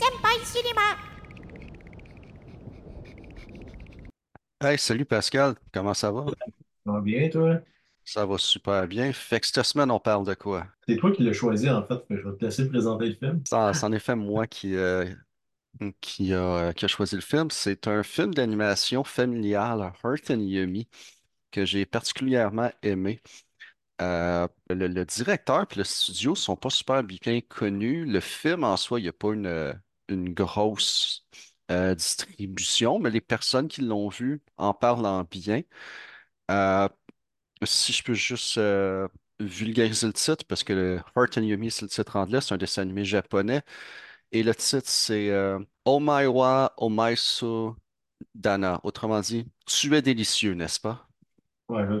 Senpai 0.00 0.38
Cinéma. 0.44 0.96
Hey, 4.62 4.76
salut 4.78 5.04
Pascal, 5.06 5.54
comment 5.72 5.94
ça 5.94 6.10
va? 6.10 6.26
Ça 6.86 6.92
va 6.92 7.00
bien, 7.00 7.28
toi? 7.28 7.60
Ça 8.04 8.26
va 8.26 8.36
super 8.38 8.86
bien. 8.88 9.12
Fait 9.12 9.40
que 9.40 9.46
cette 9.46 9.62
semaine, 9.64 9.90
on 9.90 10.00
parle 10.00 10.26
de 10.26 10.34
quoi? 10.34 10.66
C'est 10.86 10.96
toi 10.96 11.10
qui 11.12 11.22
l'as 11.22 11.32
choisi, 11.32 11.68
en 11.70 11.82
fait. 11.86 11.94
fait 11.94 12.06
que 12.08 12.16
je 12.20 12.28
vais 12.28 12.36
te 12.36 12.44
laisser 12.44 12.68
présenter 12.68 13.06
le 13.08 13.14
film. 13.14 13.42
Ça- 13.46 13.72
C'en 13.74 13.92
est 13.92 13.98
fait 13.98 14.14
moi 14.16 14.46
qui, 14.46 14.74
euh, 14.74 15.06
qui 16.00 16.34
a, 16.34 16.72
qui 16.74 16.84
a 16.84 16.88
choisi 16.88 17.16
le 17.16 17.20
film. 17.22 17.50
C'est 17.50 17.88
un 17.88 18.02
film 18.02 18.34
d'animation 18.34 19.04
familiale, 19.04 19.92
Heart 20.04 20.30
and 20.30 20.40
Yummy, 20.40 20.88
que 21.52 21.64
j'ai 21.64 21.86
particulièrement 21.86 22.70
aimé. 22.82 23.22
Euh, 24.02 24.48
le, 24.70 24.88
le 24.88 25.04
directeur 25.06 25.66
et 25.72 25.76
le 25.76 25.84
studio 25.84 26.34
sont 26.34 26.56
pas 26.56 26.70
super 26.70 27.02
bien 27.04 27.40
connus. 27.42 28.06
Le 28.06 28.20
film 28.20 28.64
en 28.64 28.76
soi, 28.76 29.00
il 29.00 29.04
n'y 29.04 29.08
a 29.08 29.12
pas 29.12 29.32
une, 29.34 29.46
euh, 29.46 29.74
une 30.10 30.34
grosse 30.34 31.26
euh, 31.70 31.94
distribution, 31.94 32.98
mais 32.98 33.10
les 33.10 33.20
personnes 33.20 33.68
qui 33.68 33.82
l'ont 33.82 34.08
vu 34.08 34.42
en 34.56 34.74
parlent 34.74 35.06
en 35.06 35.24
bien. 35.24 35.62
Euh, 36.50 36.88
Si 37.64 37.92
je 37.92 38.02
peux 38.04 38.14
juste 38.14 38.58
euh, 38.58 39.08
vulgariser 39.40 40.06
le 40.08 40.12
titre, 40.14 40.44
parce 40.48 40.64
que 40.64 40.72
le 40.74 41.00
Heart 41.16 41.38
and 41.38 41.42
Yumi, 41.42 41.70
c'est 41.70 41.82
le 41.84 41.90
titre 41.90 42.16
anglais, 42.16 42.40
c'est 42.42 42.54
un 42.54 42.58
dessin 42.58 42.82
animé 42.82 43.04
japonais. 43.04 43.62
Et 44.32 44.42
le 44.44 44.54
titre, 44.54 44.88
c'est 44.88 45.30
euh, 45.30 45.60
Omae 45.86 46.26
wa 46.28 46.74
Omaisu 46.78 47.72
Dana. 48.34 48.80
Autrement 48.84 49.20
dit, 49.20 49.46
tu 49.66 49.94
es 49.96 50.02
délicieux, 50.02 50.54
n'est-ce 50.54 50.80
pas? 50.80 51.08
Ouais, 51.68 52.00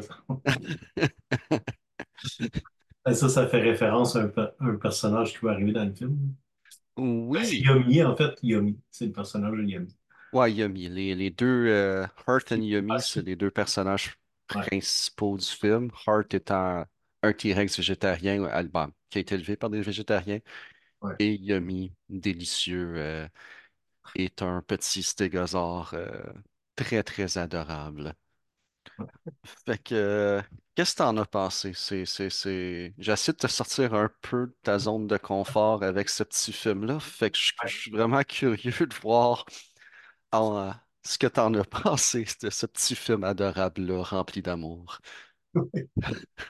ça, 3.14 3.28
ça 3.28 3.46
fait 3.48 3.60
référence 3.60 4.16
à 4.16 4.30
un 4.60 4.76
personnage 4.76 5.32
qui 5.38 5.44
va 5.44 5.52
arriver 5.52 5.72
dans 5.72 5.84
le 5.84 5.92
film. 5.94 6.34
Ben, 7.32 7.44
c'est 7.44 7.56
Oui, 7.56 7.58
Yomi, 7.58 8.02
en 8.04 8.16
fait. 8.16 8.34
Yomi. 8.42 8.78
C'est 8.90 9.06
le 9.06 9.12
personnage 9.12 9.52
de 9.56 9.62
Yomi. 9.64 9.88
ouais, 10.32 10.52
Yumi. 10.52 10.88
Les, 10.88 11.14
les 11.14 11.30
deux, 11.30 11.66
euh, 11.68 12.06
Heart 12.26 12.52
and 12.52 12.62
Yumi, 12.62 12.98
Ah, 12.98 13.00
c'est 13.00 13.22
les 13.22 13.36
deux 13.36 13.50
personnages 13.50 14.16
Ouais, 14.54 14.70
principaux 14.70 15.36
du 15.38 15.46
film. 15.46 15.90
Heart 16.06 16.34
étant 16.34 16.84
un 17.22 17.32
T-Rex 17.32 17.76
végétarien, 17.76 18.44
Alban, 18.44 18.88
qui 19.10 19.18
a 19.18 19.20
été 19.20 19.34
élevé 19.34 19.56
par 19.56 19.70
des 19.70 19.82
végétariens, 19.82 20.40
ouais. 21.02 21.20
et 21.20 21.34
Yumi, 21.36 21.94
délicieux. 22.08 22.94
euh, 22.96 23.28
est 24.14 24.42
un 24.42 24.62
petit 24.62 25.02
stégosaure 25.02 25.92
euh, 25.94 26.22
très, 26.76 27.02
très 27.04 27.38
adorable. 27.38 28.14
Fait 29.66 29.78
que, 29.82 29.94
euh, 29.94 30.42
qu'est-ce 30.80 30.92
que 30.94 30.98
t'en 30.98 31.16
as 31.16 31.26
pensé? 31.26 31.72
C'est, 31.74 32.04
c'est, 32.06 32.30
c'est... 32.30 32.94
J'essaie 32.98 33.32
de 33.32 33.36
te 33.38 33.46
sortir 33.46 33.94
un 33.94 34.10
peu 34.22 34.46
de 34.46 34.56
ta 34.62 34.78
zone 34.78 35.06
de 35.06 35.16
confort 35.18 35.82
avec 35.82 36.08
ce 36.08 36.22
petit 36.24 36.52
film-là. 36.52 37.00
Fait 37.00 37.30
que 37.30 37.38
je, 37.38 37.52
je 37.66 37.76
suis 37.76 37.90
vraiment 37.90 38.22
curieux 38.24 38.72
de 38.86 38.94
voir 39.02 39.44
en- 40.32 40.72
ce 41.04 41.18
que 41.18 41.26
t'en 41.28 41.54
as 41.54 41.64
pensé 41.64 42.26
de 42.42 42.50
ce 42.50 42.66
petit 42.66 42.96
film 42.96 43.24
adorable-là, 43.24 44.02
rempli 44.04 44.42
d'amour. 44.42 45.00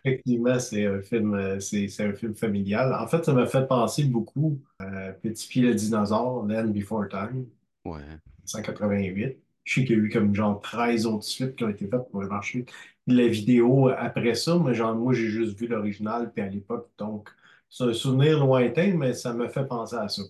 Effectivement, 0.04 0.58
c'est 0.58 0.86
un 0.86 1.00
film, 1.02 1.34
euh, 1.34 1.60
c'est 1.60 1.88
un 2.00 2.12
film 2.14 2.34
familial. 2.34 2.92
En 2.94 3.06
fait, 3.06 3.24
ça 3.24 3.32
m'a 3.32 3.46
fait 3.46 3.66
penser 3.66 4.04
beaucoup 4.04 4.60
à 4.78 5.12
Petit 5.12 5.48
Pied 5.48 5.62
le 5.62 5.74
dinosaure, 5.74 6.46
Land 6.46 6.68
Before 6.68 7.08
Time, 7.08 7.46
Ouais. 7.84 8.20
188. 8.46 9.38
Je 9.64 9.74
sais 9.74 9.86
qu'il 9.86 9.98
y 9.98 10.00
a 10.00 10.04
eu 10.04 10.10
comme 10.10 10.34
genre 10.34 10.60
13 10.60 11.06
autres 11.06 11.24
suites 11.24 11.56
qui 11.56 11.64
ont 11.64 11.68
été 11.70 11.86
faites 11.88 12.10
pour 12.10 12.22
le 12.22 12.28
marché 12.28 12.66
la 13.14 13.28
vidéo 13.28 13.88
après 13.88 14.34
ça, 14.34 14.58
mais 14.58 14.74
genre 14.74 14.94
moi 14.94 15.12
j'ai 15.12 15.28
juste 15.28 15.58
vu 15.58 15.66
l'original 15.66 16.32
puis 16.32 16.42
à 16.42 16.48
l'époque, 16.48 16.90
donc 16.98 17.28
c'est 17.68 17.84
un 17.84 17.92
souvenir 17.92 18.38
lointain, 18.44 18.94
mais 18.96 19.14
ça 19.14 19.32
me 19.32 19.48
fait 19.48 19.66
penser 19.66 19.96
à 19.96 20.08
ça. 20.08 20.22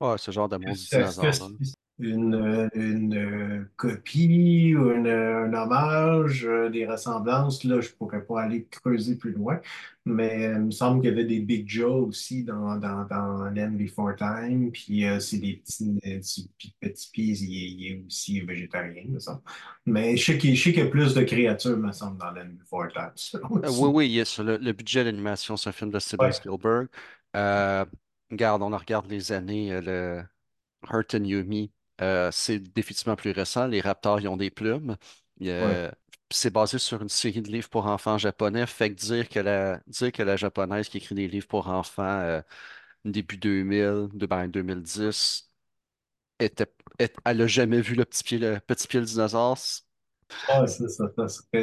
Ouais, 0.00 0.18
ce 0.18 0.30
genre 0.30 0.48
d'amour 0.48 0.74
du 0.74 0.80
dinosaure. 0.80 1.50
Une, 2.02 2.34
euh, 2.34 2.68
une 2.74 3.68
copie 3.76 4.74
ou 4.76 4.90
une, 4.92 5.06
un 5.08 5.52
hommage, 5.54 6.44
euh, 6.46 6.68
des 6.70 6.86
ressemblances? 6.86 7.64
Là, 7.64 7.80
je 7.80 7.90
pourrais 7.90 8.24
pas 8.24 8.42
aller 8.42 8.66
creuser 8.70 9.16
plus 9.16 9.32
loin, 9.32 9.60
mais 10.04 10.46
euh, 10.46 10.54
il 10.54 10.60
me 10.66 10.70
semble 10.70 11.00
qu'il 11.00 11.10
y 11.10 11.12
avait 11.12 11.24
des 11.24 11.40
Big 11.40 11.68
Joe 11.68 12.08
aussi 12.08 12.44
dans, 12.44 12.76
dans, 12.76 13.04
dans 13.06 13.44
Land 13.50 13.72
Before 13.72 14.14
Time, 14.16 14.70
puis 14.72 15.06
euh, 15.06 15.20
c'est 15.20 15.38
des 15.38 15.54
petits, 15.56 15.98
euh, 16.06 16.18
petits, 16.18 16.50
petits 16.80 17.10
pieds, 17.12 17.34
il 17.40 17.56
est, 17.56 17.70
il 17.70 17.86
est 17.92 18.06
aussi 18.06 18.40
végétarien, 18.40 19.04
me 19.08 19.18
semble. 19.18 19.42
Mais 19.86 20.16
je 20.16 20.24
sais 20.32 20.38
qu'il 20.38 20.76
y 20.76 20.80
a 20.80 20.86
plus 20.86 21.14
de 21.14 21.22
créatures, 21.22 21.76
me 21.78 21.92
semble, 21.92 22.18
dans 22.18 22.30
Land 22.32 22.50
Before 22.60 22.88
Time. 22.92 23.40
Euh, 23.64 23.70
oui, 23.70 23.88
oui, 23.94 24.08
yes, 24.10 24.38
le, 24.40 24.56
le 24.56 24.72
budget 24.72 25.04
d'animation, 25.04 25.56
c'est 25.56 25.68
un 25.68 25.72
film 25.72 25.90
de 25.90 25.98
Steven 26.00 26.28
Ouais, 26.28 26.32
Spielberg. 26.32 26.88
Euh, 27.36 27.84
regarde, 28.30 28.62
on 28.62 28.76
regarde 28.76 29.06
les 29.08 29.30
années, 29.32 29.80
le 29.80 30.24
Hurt 30.90 31.14
and 31.14 31.24
Yumi, 31.24 31.72
euh, 32.00 32.30
c'est 32.32 32.58
définitivement 32.58 33.16
plus 33.16 33.30
récent. 33.32 33.66
Les 33.66 33.80
Raptors, 33.80 34.20
ils 34.20 34.28
ont 34.28 34.36
des 34.36 34.50
plumes. 34.50 34.96
Ouais. 35.58 35.82
C'est 36.30 36.50
basé 36.50 36.78
sur 36.78 37.02
une 37.02 37.08
série 37.10 37.42
de 37.42 37.48
livres 37.50 37.68
pour 37.68 37.86
enfants 37.86 38.16
japonais. 38.18 38.66
Fait 38.66 38.90
que 38.90 38.94
dire 38.94 39.28
que 39.28 39.38
la, 39.40 39.80
dire 39.86 40.12
que 40.12 40.22
la 40.22 40.36
japonaise 40.36 40.88
qui 40.88 40.96
écrit 40.98 41.14
des 41.14 41.28
livres 41.28 41.46
pour 41.46 41.68
enfants 41.68 42.02
euh, 42.04 42.40
début 43.04 43.36
2000, 43.38 44.08
de, 44.14 44.26
ben, 44.26 44.48
2010, 44.48 45.50
était, 46.40 46.66
est- 47.00 47.16
elle 47.26 47.42
a 47.42 47.46
jamais 47.48 47.80
vu 47.82 47.94
le 47.96 48.04
petit 48.06 48.24
pied, 48.24 48.38
le 48.38 48.60
petit 48.60 48.88
pied 48.88 49.00
le 49.00 49.06
dinosaure. 49.06 49.58
c'est- 49.58 49.82
Ah, 50.48 50.66
c'est 50.66 50.88
ça, 50.88 51.06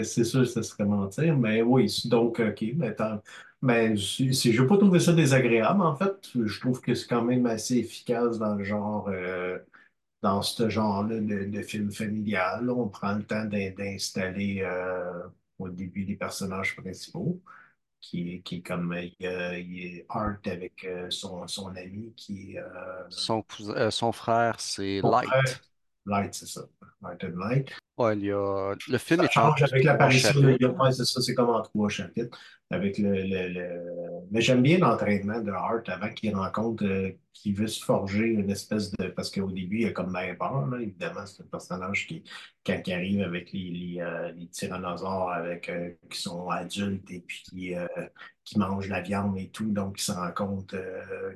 c'est 0.04 0.24
sûr 0.24 0.40
que 0.42 0.46
ça 0.46 0.64
serait 0.64 0.86
mentir, 0.86 1.38
mais 1.38 1.62
oui, 1.62 1.88
donc, 2.06 2.40
OK, 2.40 2.64
mais, 2.76 2.96
tant- 2.96 3.22
mais 3.62 3.96
si, 3.98 4.34
si 4.34 4.54
je 4.54 4.62
n'ai 4.62 4.68
pas 4.68 4.78
trouvé 4.78 5.00
ça 5.00 5.14
désagréable, 5.14 5.82
en 5.82 5.96
fait, 5.96 6.30
je 6.34 6.60
trouve 6.60 6.82
que 6.82 6.96
c'est 6.96 7.08
quand 7.08 7.22
même 7.24 7.46
assez 7.46 7.78
efficace 7.78 8.40
dans 8.40 8.56
le 8.56 8.64
genre, 8.64 9.08
euh, 9.10 9.60
dans 10.22 10.42
ce 10.42 10.70
genre-là 10.70 11.20
de, 11.20 11.46
de 11.46 11.62
film 11.62 11.92
familial. 11.92 12.66
là. 12.66 12.74
On 12.74 12.90
prend 12.90 13.14
le 13.16 13.24
temps 13.24 13.46
d'in- 13.46 13.72
d'installer 13.72 14.62
euh, 14.64 15.24
au 15.60 15.70
début 15.70 16.06
les 16.06 16.16
personnages 16.16 16.76
principaux, 16.76 17.42
qui, 18.02 18.36
est- 18.36 18.42
qui 18.44 18.58
est 18.58 18.62
comme, 18.64 18.94
euh, 18.94 19.60
il 19.60 20.06
a 20.10 20.14
Art 20.20 20.38
avec 20.46 20.84
euh, 20.86 21.10
son, 21.12 21.48
son 21.48 21.76
ami, 21.76 22.14
qui 22.16 22.54
est 22.56 22.60
euh, 22.60 23.10
Son, 23.10 24.12
frère, 24.12 24.60
c'est 24.60 25.02
frère, 25.14 25.44
Light. 25.44 25.62
Light, 26.06 26.34
c'est 26.36 26.48
ça, 26.48 26.62
Light 27.02 27.24
and 27.24 27.38
Light. 27.38 27.70
Ouais, 28.00 28.16
il 28.18 28.26
y 28.26 28.32
a... 28.32 28.76
Le 28.88 28.98
film 28.98 29.20
Ça 29.20 29.26
est 29.26 29.30
change 29.32 29.62
avec 29.64 29.84
l'apparition 29.84 30.40
de. 30.40 30.68
Ouais, 30.80 30.92
c'est 30.94 31.04
ça, 31.06 31.22
c'est 31.22 31.34
comme 31.36 31.50
en 31.50 31.62
trois 31.62 31.90
chapitres. 31.90 32.38
Avec 32.72 32.98
le, 32.98 33.12
le- 33.14 33.50
le- 33.50 34.22
Mais 34.32 34.42
j'aime 34.42 34.62
bien 34.62 34.78
l'entraînement 34.78 35.42
de 35.42 35.52
Hart 35.52 35.90
avant 35.90 36.10
qu'il 36.14 36.34
rencontre, 36.36 36.86
euh, 36.86 37.12
qu'il 37.34 37.56
veut 37.56 37.68
se 37.68 37.84
forger 37.84 38.26
une 38.28 38.50
espèce 38.52 38.92
de. 38.94 39.08
Parce 39.10 39.30
qu'au 39.32 39.52
début, 39.52 39.80
il 39.82 39.88
a 39.88 39.92
comme 39.92 40.14
bien 40.14 40.34
peur, 40.36 40.68
là. 40.68 40.80
Évidemment, 40.80 41.26
c'est 41.26 41.44
un 41.44 41.48
personnage 41.48 42.08
qui, 42.08 42.24
quand 42.66 42.80
il 42.88 42.94
arrive 42.94 43.22
avec 43.24 43.52
les, 43.52 43.70
les, 43.72 44.02
euh, 44.02 44.32
les 44.34 44.48
tyrannosaures 44.48 45.32
avec, 45.32 45.68
euh, 45.70 45.90
qui 46.10 46.22
sont 46.22 46.48
adultes 46.50 47.10
et 47.12 47.20
puis 47.22 47.44
qui, 47.50 47.76
euh, 47.76 47.86
qui 48.46 48.60
mangent 48.60 48.88
la 48.88 49.02
viande 49.02 49.38
et 49.38 49.50
tout. 49.50 49.70
Donc, 49.72 50.00
il 50.00 50.04
se 50.04 50.12
rend 50.14 50.32
compte 50.32 50.74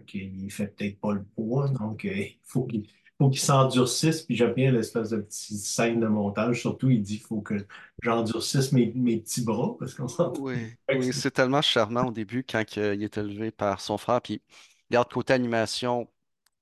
qu'il 0.07 0.51
fait 0.51 0.67
peut-être 0.67 0.99
pas 0.99 1.13
le 1.13 1.23
poids. 1.23 1.67
Donc, 1.69 2.03
il 2.05 2.39
faut 2.43 2.65
qu'il 2.65 2.87
faut 3.19 3.29
qu'il 3.29 3.39
s'endurcisse, 3.41 4.23
puis 4.23 4.35
j'aime 4.35 4.53
bien 4.53 4.71
l'espèce 4.71 5.09
de 5.11 5.17
petite 5.17 5.57
scène 5.59 5.99
de 5.99 6.07
montage. 6.07 6.52
Surtout, 6.53 6.89
il 6.89 7.01
dit 7.01 7.17
qu'il 7.17 7.27
faut 7.27 7.41
que 7.41 7.55
j'endurcisse 8.01 8.71
mes, 8.71 8.91
mes 8.95 9.17
petits 9.19 9.43
bras, 9.43 9.75
parce 9.79 9.93
qu'on 9.95 10.07
s'entend. 10.07 10.41
Oui, 10.41 10.77
c'est- 11.13 11.31
tellement 11.31 11.61
charmant 11.61 12.07
au 12.07 12.11
début 12.11 12.43
quand 12.43 12.63
il 12.75 13.03
est 13.03 13.17
élevé 13.17 13.51
par 13.51 13.79
son 13.81 13.97
frère. 13.97 14.21
Puis, 14.21 14.41
regarde, 14.89 15.11
côté 15.11 15.33
animation, 15.33 16.09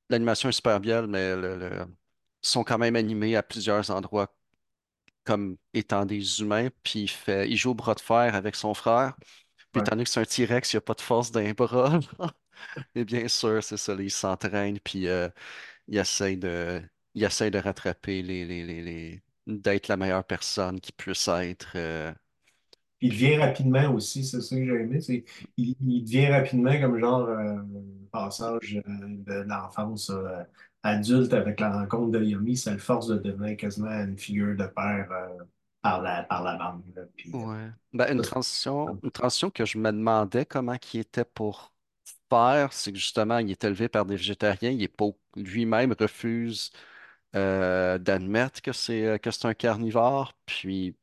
l'animation 0.09 0.49
est 0.49 0.53
super 0.53 0.79
bien, 0.81 1.07
mais 1.07 1.35
le, 1.35 1.85
sont 2.41 2.63
quand 2.63 2.77
même 2.79 2.95
animés 2.95 3.35
à 3.35 3.43
plusieurs 3.43 3.91
endroits 3.91 4.35
comme 5.25 5.57
étant 5.73 6.05
des 6.05 6.41
humains. 6.41 6.69
Puis, 6.83 7.01
il 7.03 7.09
fait, 7.09 7.49
il 7.49 7.57
joue 7.57 7.71
au 7.71 7.75
bras 7.75 7.95
de 7.95 8.01
fer 8.01 8.35
avec 8.35 8.55
son 8.55 8.73
frère. 8.73 9.15
Puis, 9.71 9.79
ouais. 9.79 9.81
étant 9.81 9.91
donné 9.93 10.05
que 10.05 10.09
c'est 10.11 10.21
un 10.21 10.25
T-Rex, 10.25 10.73
il 10.73 10.77
n'y 10.77 10.79
a 10.79 10.81
pas 10.81 10.95
de 10.95 11.01
force 11.01 11.31
d'un 11.31 11.53
bras. 11.53 11.99
Et 12.95 13.05
bien 13.05 13.27
sûr, 13.27 13.63
c'est 13.63 13.77
ça, 13.77 13.93
il 13.95 14.11
s'entraîne, 14.11 14.79
puis 14.79 15.07
euh, 15.07 15.29
il 15.87 15.97
essaye 15.97 16.37
de, 16.37 16.81
il 17.15 17.23
essaye 17.23 17.51
de 17.51 17.59
rattraper 17.59 18.21
les, 18.23 18.45
les, 18.45 18.65
les, 18.65 18.81
les- 18.83 19.23
d'être 19.47 19.87
la 19.87 19.97
meilleure 19.97 20.25
personne 20.25 20.79
qu'il 20.81 20.95
puisse 20.95 21.27
être. 21.27 21.73
euh, 21.75 22.13
Puis 22.99 23.07
il 23.09 23.11
devient 23.13 23.37
rapidement 23.37 23.91
aussi, 23.93 24.23
c'est 24.25 24.41
ça 24.41 24.55
que 24.55 24.63
j'ai 24.65 24.71
aimé, 24.81 25.01
c'est 25.01 25.23
il, 25.57 25.75
il 25.81 26.03
devient 26.03 26.27
rapidement 26.27 26.79
comme 26.79 26.99
genre 26.99 27.27
euh, 27.27 27.57
passage 28.11 28.75
euh, 28.77 28.81
de 28.87 29.33
l'enfance 29.47 30.09
euh, 30.11 30.43
adulte 30.83 31.33
avec 31.33 31.59
la 31.59 31.71
rencontre 31.79 32.11
de 32.11 32.23
Yomi, 32.23 32.55
ça 32.57 32.71
le 32.71 32.77
force 32.79 33.07
de 33.07 33.17
devenir 33.17 33.57
quasiment 33.57 33.89
une 33.91 34.17
figure 34.17 34.55
de 34.55 34.65
père 34.67 35.07
euh, 35.11 35.43
par 35.81 36.01
la, 36.01 36.23
par 36.23 36.43
la 36.43 36.57
bande. 36.57 36.83
là. 36.95 37.03
Puis, 37.17 37.33
ouais. 37.33 37.69
Ben, 37.93 38.11
une 38.13 38.21
euh, 38.21 38.25
ça, 38.25 38.35
transition, 38.35 38.99
une 39.03 39.11
transition 39.11 39.49
que 39.49 39.65
je 39.65 39.77
me 39.77 39.91
demandais 39.91 40.45
comment 40.45 40.75
il 40.93 40.99
était 41.01 41.25
pour 41.25 41.73
faire, 42.29 42.73
c'est 42.73 42.91
que 42.93 42.97
justement, 42.99 43.39
il 43.39 43.51
est 43.51 43.63
élevé 43.63 43.89
par 43.89 44.05
des 44.05 44.15
végétariens, 44.15 44.71
il 44.71 44.83
est 44.83 44.87
pas, 44.87 45.07
lui-même 45.35 45.93
refuse 45.99 46.71
euh, 47.35 47.97
d'admettre 47.97 48.61
que 48.61 48.73
c'est 48.73 49.05
euh, 49.05 49.17
que 49.17 49.31
c'est 49.31 49.45
un 49.47 49.53
carnivore, 49.53 50.33
puis 50.45 50.95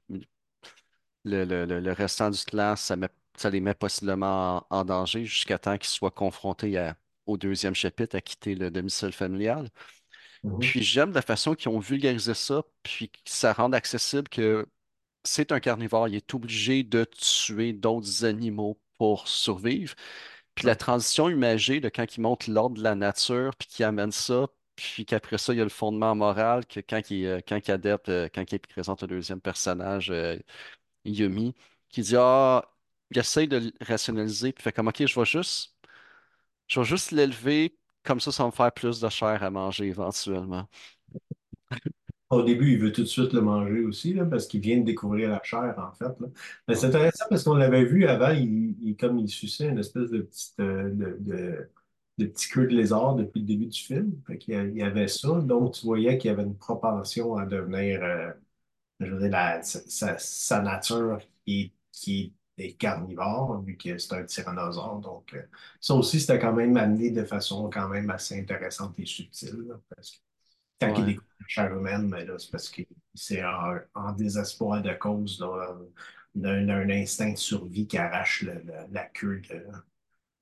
le, 1.25 1.45
le, 1.45 1.65
le, 1.67 1.81
le 1.81 1.93
restant 1.93 2.31
du 2.31 2.39
clan, 2.45 2.77
ça 2.77 2.97
met, 2.97 3.09
ça 3.37 3.51
les 3.51 3.61
met 3.61 3.75
possiblement 3.75 4.67
en, 4.71 4.79
en 4.81 4.85
danger 4.85 5.25
jusqu'à 5.25 5.59
temps 5.59 5.77
qu'ils 5.79 5.89
soient 5.89 6.11
confrontés 6.11 6.79
à- 6.79 6.97
au 7.27 7.37
deuxième 7.37 7.75
chapitre 7.75 8.17
à 8.17 8.21
quitter 8.21 8.55
le 8.55 8.71
domicile 8.71 9.13
familial. 9.13 9.69
Mhm. 10.43 10.73
Puis 10.73 10.83
j'aime 10.83 11.13
la 11.13 11.23
façon 11.23 11.55
qu'ils 11.55 11.71
ont 11.71 11.79
vulgarisé 11.81 12.35
ça, 12.35 12.63
puis 12.83 13.11
que 13.11 13.19
ça 13.27 13.53
rend 13.53 13.73
accessible 13.73 14.29
que 14.29 14.67
c'est 15.25 15.53
un 15.53 15.61
carnivore, 15.61 16.09
il 16.09 16.17
est 16.17 16.35
obligé 16.35 16.85
de 16.85 17.05
tuer 17.05 17.73
d'autres 17.75 18.25
animaux 18.25 18.81
pour 18.99 19.29
survivre. 19.29 19.95
Puis 20.55 20.67
la 20.67 20.75
Ouais. 20.75 20.77
transition 20.77 21.29
imagée 21.31 21.81
de 21.81 21.89
quand 21.89 22.17
il 22.17 22.21
montre 22.23 22.51
l'ordre 22.51 22.77
de 22.79 22.83
la 22.83 22.95
nature, 22.95 23.55
puis 23.57 23.69
qu'il 23.69 23.85
amène 23.85 24.13
ça, 24.13 24.49
puis 24.79 25.05
qu'après 25.05 25.39
ça, 25.39 25.53
il 25.53 25.59
y 25.59 25.61
a 25.61 25.65
le 25.65 25.71
fondement 25.71 26.15
moral, 26.15 26.65
que 26.67 26.81
quand 26.81 27.11
il, 27.11 27.27
euh, 27.27 27.41
quand 27.47 27.59
il 27.69 27.73
euh, 28.09 28.29
quand 28.33 28.53
il 28.53 28.61
présente 28.61 29.03
le 29.03 29.09
deuxième 29.09 29.41
personnage, 29.41 30.11
euh, 30.11 30.39
Yumi, 31.05 31.55
qui 31.91 32.03
dit, 32.03 32.17
ah, 32.17 32.65
il 33.11 33.19
essaye 33.19 33.49
de 33.49 33.59
le 33.59 33.73
rationaliser, 33.81 34.53
puis 34.53 34.63
fait 34.65 34.73
comme, 34.73 34.89
ok, 34.89 35.07
je 35.07 35.21
vais 35.21 35.27
juste, 35.27 35.75
je 36.69 36.83
juste 36.85 37.13
l'élever, 37.13 37.77
comme 38.05 38.21
ça, 38.21 38.33
ça 38.33 38.45
va 38.45 38.49
me 38.51 38.55
faire 38.55 38.73
plus 38.73 39.01
de 39.01 39.09
chair 39.09 39.43
à 39.43 39.51
manger 39.51 39.87
éventuellement. 39.87 40.69
Au 42.31 42.43
début, 42.43 42.73
il 42.73 42.79
veut 42.79 42.93
tout 42.93 43.03
de 43.03 43.07
suite 43.07 43.33
le 43.33 43.41
manger 43.41 43.81
aussi, 43.85 44.15
là, 44.15 44.27
parce 44.27 44.47
qu'il 44.47 44.61
vient 44.61 44.79
de 44.79 44.85
découvrir 44.85 45.31
la 45.31 45.43
chair, 45.43 45.75
en 45.79 45.93
fait. 45.95 46.21
là. 46.21 46.29
Mais 46.69 46.75
c'est 46.75 46.87
intéressant 46.87 47.25
parce 47.31 47.43
qu'on 47.43 47.55
l'avait 47.55 47.85
vu 47.85 48.07
avant, 48.07 48.31
il, 48.31 48.97
comme 49.01 49.19
il 49.19 49.29
suçait 49.29 49.69
une 49.69 49.79
espèce 49.79 50.11
de 50.11 50.23
petite, 50.23 50.61
euh, 50.61 50.91
de, 50.93 51.69
de 52.19 52.27
petit 52.27 52.49
queue 52.49 52.67
de 52.67 52.75
lézard 52.77 53.15
depuis 53.17 53.41
le 53.41 53.47
début 53.47 53.67
du 53.67 53.79
film. 53.81 54.21
Fait 54.27 54.39
qu'il 54.39 54.55
il 54.55 54.77
y 54.77 54.83
avait 54.83 55.09
ça. 55.09 55.29
Donc, 55.43 55.75
tu 55.75 55.87
voyais 55.87 56.19
qu'il 56.19 56.31
y 56.31 56.35
avait 56.35 56.43
une 56.45 56.57
propension 56.57 57.37
à 57.37 57.47
devenir, 57.47 58.03
euh, 58.03 58.33
je 59.01 59.07
veux 59.15 59.21
dire, 59.21 59.31
la- 59.31 59.63
sa, 59.63 60.63
nature 60.63 61.19
qui, 61.45 61.73
qui 61.93 62.35
est 62.59 62.75
carnivore, 62.75 63.63
vu 63.63 63.77
que 63.77 63.99
c'est 63.99 64.15
un 64.15 64.25
tyrannosaure. 64.25 65.01
Donc, 65.01 65.35
euh, 65.35 65.43
ça 65.81 65.95
aussi, 65.95 66.21
c'était 66.21 66.39
quand 66.39 66.53
même 66.53 66.77
amené 66.77 67.11
de 67.11 67.25
façon 67.25 67.71
quand 67.71 67.89
même 67.89 68.11
assez 68.11 68.39
intéressante 68.41 68.99
et 68.99 69.07
subtile. 69.07 69.65
là, 69.69 69.81
parce 69.95 70.11
que 70.13 70.17
quand 70.81 70.93
il 70.97 71.05
découvre 71.05 71.29
la 71.41 71.47
chair 71.49 71.73
humaine, 71.77 72.09
mais 72.09 72.25
là, 72.25 72.39
c'est 72.39 72.51
parce 72.51 72.69
que 72.71 72.83
c'est 73.15 73.45
en, 73.45 73.79
en 73.95 74.13
désespoir 74.13 74.83
de 74.83 74.93
cause 74.95 75.39
d'un 76.35 76.67
d'un 76.67 76.89
instinct 76.91 77.33
de 77.33 77.37
survie 77.39 77.87
qui 77.87 77.99
arrache 77.99 78.43
le- 78.43 78.55
le- 78.65 78.87
la 78.93 79.05
queue 79.07 79.41
de- 79.51 79.67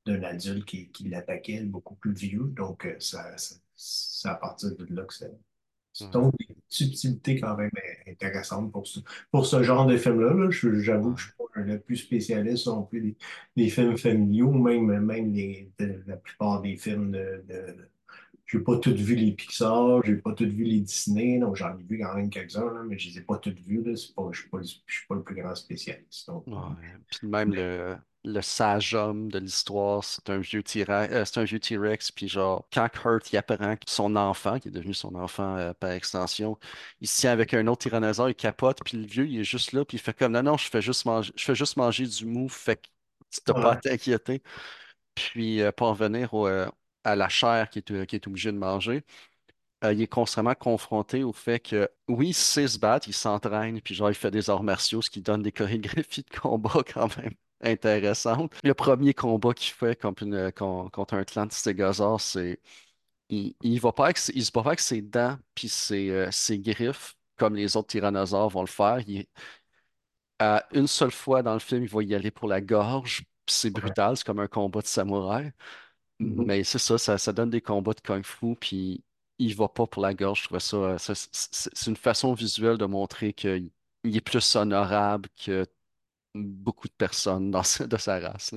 d'un 0.06 0.22
adulte 0.22 0.64
qui, 0.64 0.88
qui 0.90 1.08
l'attaquait, 1.08 1.62
beaucoup 1.62 1.94
plus 1.96 2.12
vieux. 2.14 2.44
Donc, 2.56 2.86
euh, 2.86 2.96
ça, 3.00 3.36
ça- 3.38 3.56
c'est 3.76 4.28
à 4.28 4.34
partir 4.36 4.74
de 4.76 4.86
là 4.94 5.04
que 5.04 5.12
c'est. 5.14 5.30
c'est 5.92 6.04
Ouais. 6.06 6.10
donc 6.12 6.34
des 6.38 6.54
subtilités 6.68 7.40
quand 7.40 7.56
même 7.56 7.70
intéressantes 8.08 8.70
pour 8.72 8.86
ce, 8.86 9.00
pour 9.30 9.46
ce 9.46 9.62
genre 9.62 9.86
de 9.86 9.96
film-là. 9.96 10.34
là. 10.34 10.50
J'avoue 10.50 11.14
que 11.14 11.20
je 11.20 11.26
ne 11.26 11.30
suis 11.30 11.36
pas 11.38 11.60
le 11.60 11.80
plus 11.80 11.96
spécialiste 11.96 12.66
non 12.66 12.82
plus 12.84 13.00
des, 13.02 13.16
des 13.56 13.68
films 13.70 13.96
familiaux, 13.98 14.52
même, 14.52 15.00
même 15.00 15.32
de- 15.32 16.02
la 16.06 16.16
plupart 16.16 16.62
des 16.62 16.76
films 16.76 17.12
de, 17.12 17.44
de- 17.48 17.88
j'ai 18.46 18.60
pas 18.60 18.78
toutes 18.78 18.96
vu 18.98 19.16
les 19.16 19.32
Pixar, 19.32 20.02
j'ai 20.04 20.16
pas 20.16 20.32
toutes 20.32 20.50
vu 20.50 20.64
les 20.64 20.80
Disney, 20.80 21.38
donc 21.40 21.56
j'en 21.56 21.76
ai 21.76 21.82
vu 21.82 21.98
quand 21.98 22.14
même 22.14 22.30
quelques-uns, 22.30 22.72
là, 22.72 22.82
mais 22.86 22.96
je 22.98 23.08
les 23.10 23.18
ai 23.18 23.20
pas 23.22 23.38
toutes 23.38 23.58
vues, 23.60 23.82
là. 23.82 23.96
C'est 23.96 24.14
pas, 24.14 24.28
je 24.32 24.40
suis 24.40 24.48
je 24.86 24.94
suis 24.94 25.06
pas 25.08 25.16
le 25.16 25.22
plus 25.22 25.34
grand 25.34 25.54
spécialiste. 25.56 26.28
Donc, 26.28 26.46
Ouais. 26.46 26.54
Puis 27.10 27.26
même 27.28 27.52
le, 27.52 27.96
le 28.26 28.42
sage 28.42 28.94
homme 28.94 29.30
de 29.30 29.38
l'histoire, 29.38 30.04
c'est 30.04 30.28
un 30.30 30.38
vieux 30.38 30.62
T-Rex, 30.62 31.14
euh, 31.14 31.24
c'est 31.24 31.38
un 31.40 31.44
vieux 31.44 31.60
T-Rex, 31.60 32.12
puis 32.12 32.28
genre, 32.28 32.66
quand 32.72 32.88
Kurt 32.90 33.32
il 33.32 33.38
apprend 33.38 33.76
que 33.76 33.84
son 33.88 34.16
enfant, 34.16 34.58
qui 34.60 34.68
est 34.68 34.72
devenu 34.72 34.94
son 34.94 35.14
enfant 35.16 35.56
euh, 35.56 35.72
par 35.74 35.92
extension, 35.92 36.58
il 37.00 37.08
se 37.08 37.20
tient 37.20 37.32
avec 37.32 37.54
un 37.54 37.66
autre 37.68 37.82
tyrannosaure, 37.82 38.28
il 38.30 38.34
capote, 38.34 38.80
puis 38.84 38.98
le 38.98 39.06
vieux, 39.06 39.26
il 39.28 39.40
est 39.40 39.44
juste 39.44 39.72
là, 39.72 39.84
puis 39.84 39.96
il 39.98 40.00
fait 40.00 40.14
comme, 40.18 40.32
non, 40.32 40.42
non, 40.42 40.56
je 40.58 40.68
fais 40.68 40.82
juste 40.82 41.04
manger, 41.06 41.32
je 41.36 41.44
fais 41.44 41.54
juste 41.54 41.76
manger 41.78 42.06
du 42.06 42.26
mou, 42.26 42.48
fait 42.48 42.76
que 42.76 42.88
tu 43.30 43.40
t'as 43.44 43.54
pas 43.54 43.72
à 43.72 43.76
t'inquiéter. 43.76 44.42
Puis, 45.14 45.62
euh, 45.62 45.72
pour 45.72 45.88
en 45.88 45.92
venir 45.94 46.34
au, 46.34 46.46
euh, 46.48 46.68
à 47.04 47.16
la 47.16 47.28
chair 47.28 47.70
qu'il 47.70 47.82
est, 47.96 48.06
qu'il 48.06 48.16
est 48.16 48.26
obligé 48.26 48.52
de 48.52 48.58
manger, 48.58 49.04
euh, 49.84 49.92
il 49.92 50.02
est 50.02 50.06
constamment 50.08 50.54
confronté 50.54 51.24
au 51.24 51.32
fait 51.32 51.60
que, 51.60 51.90
oui, 52.08 52.28
il 52.28 52.34
sait 52.34 52.68
se 52.68 52.78
battre, 52.78 53.08
il 53.08 53.14
s'entraîne, 53.14 53.80
puis 53.80 53.94
genre, 53.94 54.10
il 54.10 54.14
fait 54.14 54.30
des 54.30 54.50
arts 54.50 54.62
martiaux, 54.62 55.02
ce 55.02 55.10
qui 55.10 55.22
donne 55.22 55.42
des 55.42 55.52
chorégraphies 55.52 56.22
de 56.24 56.38
combat 56.38 56.82
quand 56.94 57.16
même 57.18 57.34
intéressantes. 57.60 58.54
Le 58.64 58.74
premier 58.74 59.14
combat 59.14 59.54
qu'il 59.54 59.72
fait 59.72 60.00
contre, 60.00 60.22
une- 60.24 60.52
contre 60.52 61.14
un 61.14 61.24
clan 61.24 61.46
de 61.46 61.52
stégosaures, 61.52 62.20
c'est. 62.20 62.60
Il, 63.28 63.54
il 63.62 63.80
va 63.80 63.92
pas 63.92 64.04
avec, 64.06 64.18
il 64.34 64.44
se 64.44 64.52
bat 64.52 64.62
pas 64.62 64.70
avec 64.70 64.80
ses 64.80 65.02
dents 65.02 65.38
puis 65.54 65.68
ses, 65.68 66.10
euh, 66.10 66.30
ses 66.30 66.58
griffes, 66.60 67.16
comme 67.36 67.56
les 67.56 67.76
autres 67.76 67.88
tyrannosaures 67.88 68.50
vont 68.50 68.62
le 68.62 68.68
faire. 68.68 69.00
Il- 69.08 69.26
une 70.72 70.86
seule 70.86 71.10
fois 71.10 71.42
dans 71.42 71.54
le 71.54 71.58
film, 71.60 71.82
il 71.84 71.88
va 71.88 72.02
y 72.02 72.14
aller 72.14 72.30
pour 72.30 72.48
la 72.48 72.60
gorge, 72.60 73.22
puis 73.46 73.54
c'est 73.54 73.70
ouais. 73.74 73.80
brutal, 73.80 74.16
c'est 74.16 74.24
comme 74.26 74.40
un 74.40 74.48
combat 74.48 74.80
de 74.80 74.86
samouraï. 74.86 75.52
Mhm. 76.18 76.46
Mais 76.46 76.64
c'est 76.64 76.78
ça, 76.78 76.98
ça, 76.98 77.18
ça 77.18 77.32
donne 77.32 77.50
des 77.50 77.60
combats 77.62 77.94
de 77.94 78.00
kung-fu, 78.00 78.56
puis 78.56 79.04
il 79.38 79.54
va 79.56 79.68
pas 79.68 79.86
pour 79.86 80.02
la 80.02 80.14
gorge. 80.14 80.42
Je 80.42 80.48
trouve 80.48 80.60
ça, 80.60 80.76
euh, 80.78 80.98
ça- 80.98 81.14
c'est 81.14 81.86
une 81.90 81.96
façon 81.96 82.34
visuelle 82.34 82.78
de 82.78 82.86
montrer 82.86 83.32
qu'il 83.32 83.70
il 84.04 84.16
est 84.16 84.20
plus 84.22 84.56
honorable 84.56 85.28
que 85.36 85.66
beaucoup 86.44 86.88
de 86.88 86.92
personnes 86.94 87.50
dans 87.50 87.62
de 87.62 87.96
sa 87.96 88.20
race. 88.20 88.54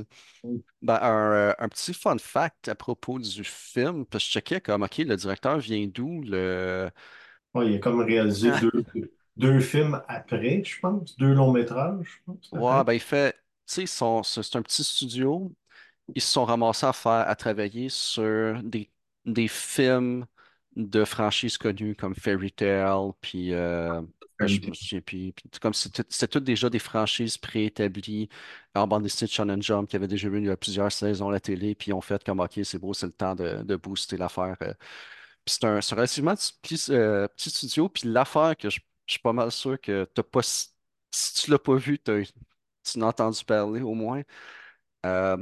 Ben, 0.81 0.99
un, 1.01 1.31
euh, 1.33 1.53
un 1.59 1.69
petit 1.69 1.93
fun 1.93 2.17
fact 2.19 2.69
à 2.69 2.75
propos 2.75 3.19
du 3.19 3.43
film, 3.43 4.05
parce 4.05 4.23
que 4.23 4.27
je 4.29 4.33
checkais 4.33 4.61
comme, 4.61 4.83
OK, 4.83 4.97
le 4.99 5.15
directeur 5.17 5.59
vient 5.59 5.87
d'où? 5.87 6.21
Le... 6.23 6.89
Ouais, 7.53 7.67
il 7.71 7.75
a 7.75 7.79
comme 7.79 8.01
réalisé 8.01 8.51
deux, 8.51 8.71
deux 9.37 9.59
films 9.59 10.01
après, 10.07 10.63
je 10.63 10.79
pense, 10.79 11.17
deux 11.17 11.33
longs 11.33 11.51
métrages, 11.51 12.05
je 12.05 12.17
pense, 12.25 12.51
Ouais, 12.51 12.83
ben 12.83 12.93
il 12.93 12.99
fait, 12.99 13.33
tu 13.67 13.85
sais, 13.87 14.23
c'est 14.23 14.55
un 14.55 14.61
petit 14.63 14.83
studio. 14.83 15.53
ils 16.15 16.21
se 16.21 16.31
sont 16.33 16.45
ramassés 16.45 16.87
à 16.87 16.93
faire, 16.93 17.11
à 17.29 17.35
travailler 17.35 17.89
sur 17.89 18.61
des, 18.63 18.91
des 19.25 19.47
films 19.49 20.25
de 20.75 21.05
franchises 21.05 21.57
connues 21.57 21.95
comme 21.95 22.15
Fairy 22.15 22.51
Tail, 22.53 23.11
puis 23.21 23.53
euh, 23.53 24.01
je 24.47 24.61
me 24.65 24.73
souviens, 24.73 25.01
puis, 25.01 25.33
puis 25.33 25.49
comme 25.61 25.73
c'était 25.73 26.27
toutes 26.27 26.43
déjà 26.45 26.69
des 26.69 26.79
franchises 26.79 27.37
préétablies 27.37 28.29
en 28.75 28.87
bande 28.87 29.03
dessinée 29.03 29.27
de 29.27 29.33
Shonen 29.33 29.61
Jump 29.61 29.89
qui 29.89 29.95
avaient 29.97 30.07
déjà 30.07 30.27
eu 30.29 30.37
il 30.39 30.45
y 30.45 30.49
a 30.49 30.57
plusieurs 30.57 30.91
saisons 30.91 31.29
à 31.29 31.31
la 31.33 31.39
télé, 31.41 31.75
puis 31.75 31.91
ils 31.91 31.93
ont 31.93 32.01
fait 32.01 32.23
comme 32.23 32.39
OK, 32.39 32.59
c'est 32.63 32.79
beau, 32.79 32.93
c'est 32.93 33.05
le 33.07 33.11
temps 33.13 33.35
de, 33.35 33.63
de 33.63 33.75
booster 33.75 34.17
l'affaire. 34.17 34.55
euh. 34.61 34.73
Puis 35.45 35.55
c'est 35.59 35.65
un, 35.65 35.77
un 35.77 35.81
relativement 35.95 36.35
petit, 36.61 36.85
euh, 36.91 37.27
petit 37.29 37.49
studio, 37.49 37.89
puis 37.89 38.07
l'affaire 38.09 38.55
que 38.57 38.69
je, 38.69 38.79
je 39.07 39.13
suis 39.13 39.21
pas 39.21 39.33
mal 39.33 39.51
sûr 39.51 39.79
que 39.81 40.05
t'as 40.13 40.23
pas, 40.23 40.41
si 40.43 40.69
tu 41.35 41.51
l'as 41.51 41.59
pas 41.59 41.75
vu, 41.75 41.99
tu 41.99 42.11
en 42.97 43.01
as 43.03 43.07
entendu 43.07 43.43
parler 43.45 43.81
au 43.81 43.93
moins. 43.93 44.23
Euh, 45.05 45.37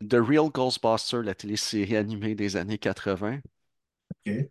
The 0.00 0.20
Real 0.22 0.50
Ghostbuster, 0.50 1.20
la 1.24 1.34
télésérie 1.34 1.96
animée 1.96 2.36
des 2.36 2.54
années 2.56 2.78
80. 2.78 3.40
OK. 4.26 4.50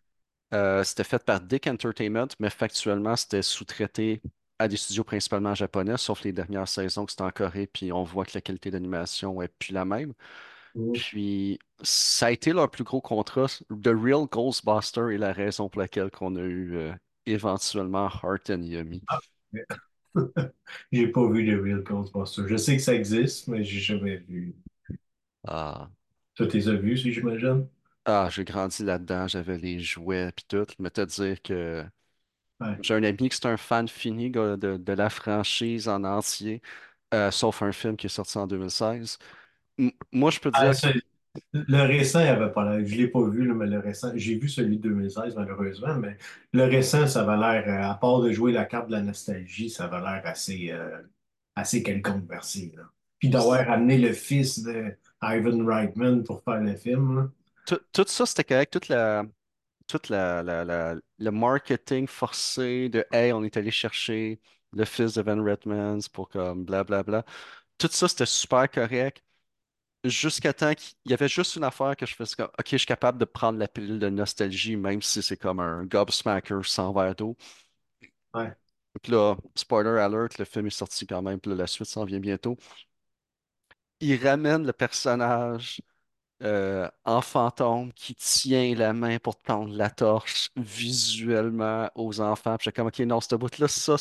Euh, 0.53 0.83
c'était 0.83 1.03
fait 1.03 1.23
par 1.23 1.41
Dick 1.41 1.67
Entertainment, 1.67 2.27
mais 2.39 2.49
factuellement, 2.49 3.15
c'était 3.15 3.41
sous-traité 3.41 4.21
à 4.59 4.67
des 4.67 4.77
studios 4.77 5.03
principalement 5.03 5.55
japonais, 5.55 5.97
sauf 5.97 6.23
les 6.23 6.31
dernières 6.31 6.67
saisons 6.67 7.05
que 7.05 7.11
c'était 7.11 7.23
en 7.23 7.31
Corée, 7.31 7.67
puis 7.67 7.91
on 7.91 8.03
voit 8.03 8.25
que 8.25 8.31
la 8.35 8.41
qualité 8.41 8.69
d'animation 8.69 9.41
est 9.41 9.47
plus 9.47 9.73
la 9.73 9.83
même. 9.83 10.13
Mhm. 10.75 10.93
Puis 10.93 11.59
ça 11.81 12.27
a 12.27 12.31
été 12.31 12.53
leur 12.53 12.69
plus 12.69 12.83
gros 12.83 13.01
contrat. 13.01 13.47
The 13.69 13.87
Real 13.87 14.27
Ghostbuster 14.31 15.13
est 15.13 15.17
la 15.17 15.33
raison 15.33 15.69
pour 15.69 15.81
laquelle 15.81 16.11
qu'on 16.11 16.35
a 16.35 16.41
eu 16.41 16.75
euh, 16.75 16.93
éventuellement 17.25 18.09
Heart 18.09 18.51
and 18.51 18.63
Yumi. 18.63 19.01
J'ai 20.91 21.07
pas 21.07 21.27
vu 21.27 21.45
The 21.45 21.61
Real 21.61 21.83
Ghostbusters. 21.83 22.47
Je 22.47 22.57
sais 22.57 22.77
que 22.77 22.83
ça 22.83 22.93
existe, 22.93 23.47
mais 23.47 23.63
j'ai 23.63 23.79
jamais 23.79 24.17
vu. 24.17 24.55
Ah, 25.45 25.89
Toi, 26.35 26.47
tu 26.47 26.57
les 26.57 26.69
as 26.69 26.75
vus, 26.75 26.97
si 26.97 27.11
j'imagine? 27.11 27.67
Ah 28.05 28.29
j'ai 28.31 28.43
grandi 28.45 28.83
là-dedans, 28.83 29.27
j'avais 29.27 29.57
les 29.57 29.79
jouets 29.79 30.31
puis 30.33 30.45
tout. 30.47 30.65
Mais 30.79 30.89
te 30.91 31.01
dire 31.01 31.41
que 31.41 31.85
Ouais. 32.59 32.77
J'ai 32.81 32.93
un 32.95 33.03
ami 33.03 33.29
qui 33.29 33.35
est 33.37 33.45
un 33.47 33.57
fan 33.57 33.87
fini 33.87 34.29
de, 34.31 34.55
de- 34.57 34.77
de 34.77 34.93
la 34.93 35.09
franchise 35.09 35.87
en 35.87 36.03
entier, 36.03 36.61
euh, 37.13 37.31
sauf 37.31 37.61
un 37.63 37.71
film 37.73 37.97
qui 37.97 38.07
est 38.07 38.09
sorti 38.09 38.37
en 38.37 38.47
2016. 38.47 39.17
M- 39.79 39.91
moi, 40.13 40.31
je 40.31 40.39
peux 40.39 40.51
Ah, 40.51 40.71
dire 40.71 40.75
Le 41.53 41.83
récent, 41.87 42.21
il 42.21 42.27
avait 42.27 42.51
pas 42.53 42.65
l'air. 42.77 42.85
Je 42.87 42.95
l'ai 42.95 43.07
pas 43.07 43.23
vu, 43.29 43.45
là, 43.47 43.53
mais 43.55 43.67
le 43.67 43.79
récent, 43.79 44.11
j'ai 44.15 44.37
vu 44.37 44.49
celui 44.49 44.77
de 44.77 44.83
2016, 44.89 45.35
malheureusement, 45.35 45.95
mais 45.95 46.17
le 46.53 46.63
récent, 46.65 47.07
ça 47.07 47.21
avait 47.29 47.37
l'air, 47.39 47.67
euh, 47.67 47.91
à 47.91 47.95
part 47.95 48.21
de 48.21 48.31
jouer 48.31 48.51
la 48.53 48.65
carte 48.65 48.87
de 48.87 48.93
la 48.93 49.01
nostalgie, 49.01 49.69
ça 49.69 49.85
avait 49.85 49.99
l'air 50.01 50.21
assez, 50.25 50.71
euh, 50.71 51.01
assez 51.55 51.83
quelconque, 51.83 52.25
merci, 52.29 52.73
là. 52.77 52.83
Puis 53.19 53.29
d'avoir 53.29 53.69
amené 53.71 53.97
le 53.99 54.13
fils 54.13 54.63
de 54.63 54.97
Ivan 55.23 55.65
Reitman 55.65 56.23
pour 56.23 56.43
faire 56.43 56.61
le 56.61 56.75
film, 56.75 57.15
là. 57.17 57.29
Tout, 57.65 57.79
tout 57.91 58.05
ça, 58.07 58.25
c'était 58.25 58.43
correct. 58.43 58.71
Toute 58.73 58.87
la, 58.89 59.23
toute 59.87 60.09
la, 60.09 60.43
la- 60.43 60.65
la- 60.65 60.95
le 61.19 61.31
marketing 61.31 62.07
forcé 62.07 62.89
de 62.89 63.05
Hey, 63.11 63.33
on 63.33 63.43
est 63.43 63.57
allé 63.57 63.71
chercher 63.71 64.41
le 64.73 64.85
fils 64.85 65.15
de 65.15 65.21
Van 65.23 65.43
Redmans 65.43 66.09
pour 66.13 66.29
comme 66.29 66.65
blablabla. 66.65 67.25
Tout 67.77 67.89
ça, 67.91 68.07
c'était 68.09 68.25
super 68.27 68.69
correct. 68.71 69.23
Jusqu'à 70.05 70.53
temps 70.53 70.73
qu'il 70.75 70.95
y 71.05 71.13
avait 71.13 71.29
juste 71.29 71.55
une 71.57 71.63
affaire 71.65 71.95
que 71.97 72.05
je 72.05 72.15
faisais 72.15 72.35
comme, 72.37 72.47
OK, 72.59 72.67
je 72.71 72.77
suis 72.77 72.87
capable 72.87 73.19
de 73.19 73.25
prendre 73.25 73.59
la 73.59 73.67
pilule 73.69 73.99
de 73.99 74.09
nostalgie, 74.09 74.77
même 74.77 75.01
si 75.01 75.23
c'est 75.23 75.37
comme 75.37 75.59
un 75.61 75.85
gobsmacker 75.85 76.65
sans 76.65 76.93
verre 76.93 77.15
d'eau. 77.15 77.37
Ouais. 78.33 78.53
Puis 79.01 79.11
là, 79.11 79.35
spoiler 79.55 79.99
alert, 79.99 80.37
le 80.37 80.45
film 80.45 80.67
est 80.67 80.69
sorti 80.69 81.05
quand 81.07 81.21
même, 81.21 81.39
puis 81.39 81.51
là, 81.51 81.57
la 81.57 81.67
suite 81.67 81.87
s'en 81.87 82.05
vient 82.05 82.19
bientôt. 82.19 82.57
Il 83.99 84.23
ramène 84.27 84.65
le 84.67 84.73
personnage 84.73 85.81
euh, 86.43 86.89
en 87.05 87.21
fantôme 87.21 87.93
qui 87.93 88.15
tient 88.15 88.75
la 88.75 88.93
main 88.93 89.17
pour 89.19 89.41
tendre 89.41 89.73
la 89.75 89.89
torche 89.89 90.51
visuellement 90.57 91.89
aux 91.95 92.19
enfants. 92.21 92.57
Puis 92.57 92.65
j'étais 92.65 92.75
comme, 92.77 92.87
OK, 92.87 92.99
non, 92.99 93.21
ce 93.21 93.35
bout-là, 93.35 93.67
ça, 93.67 93.95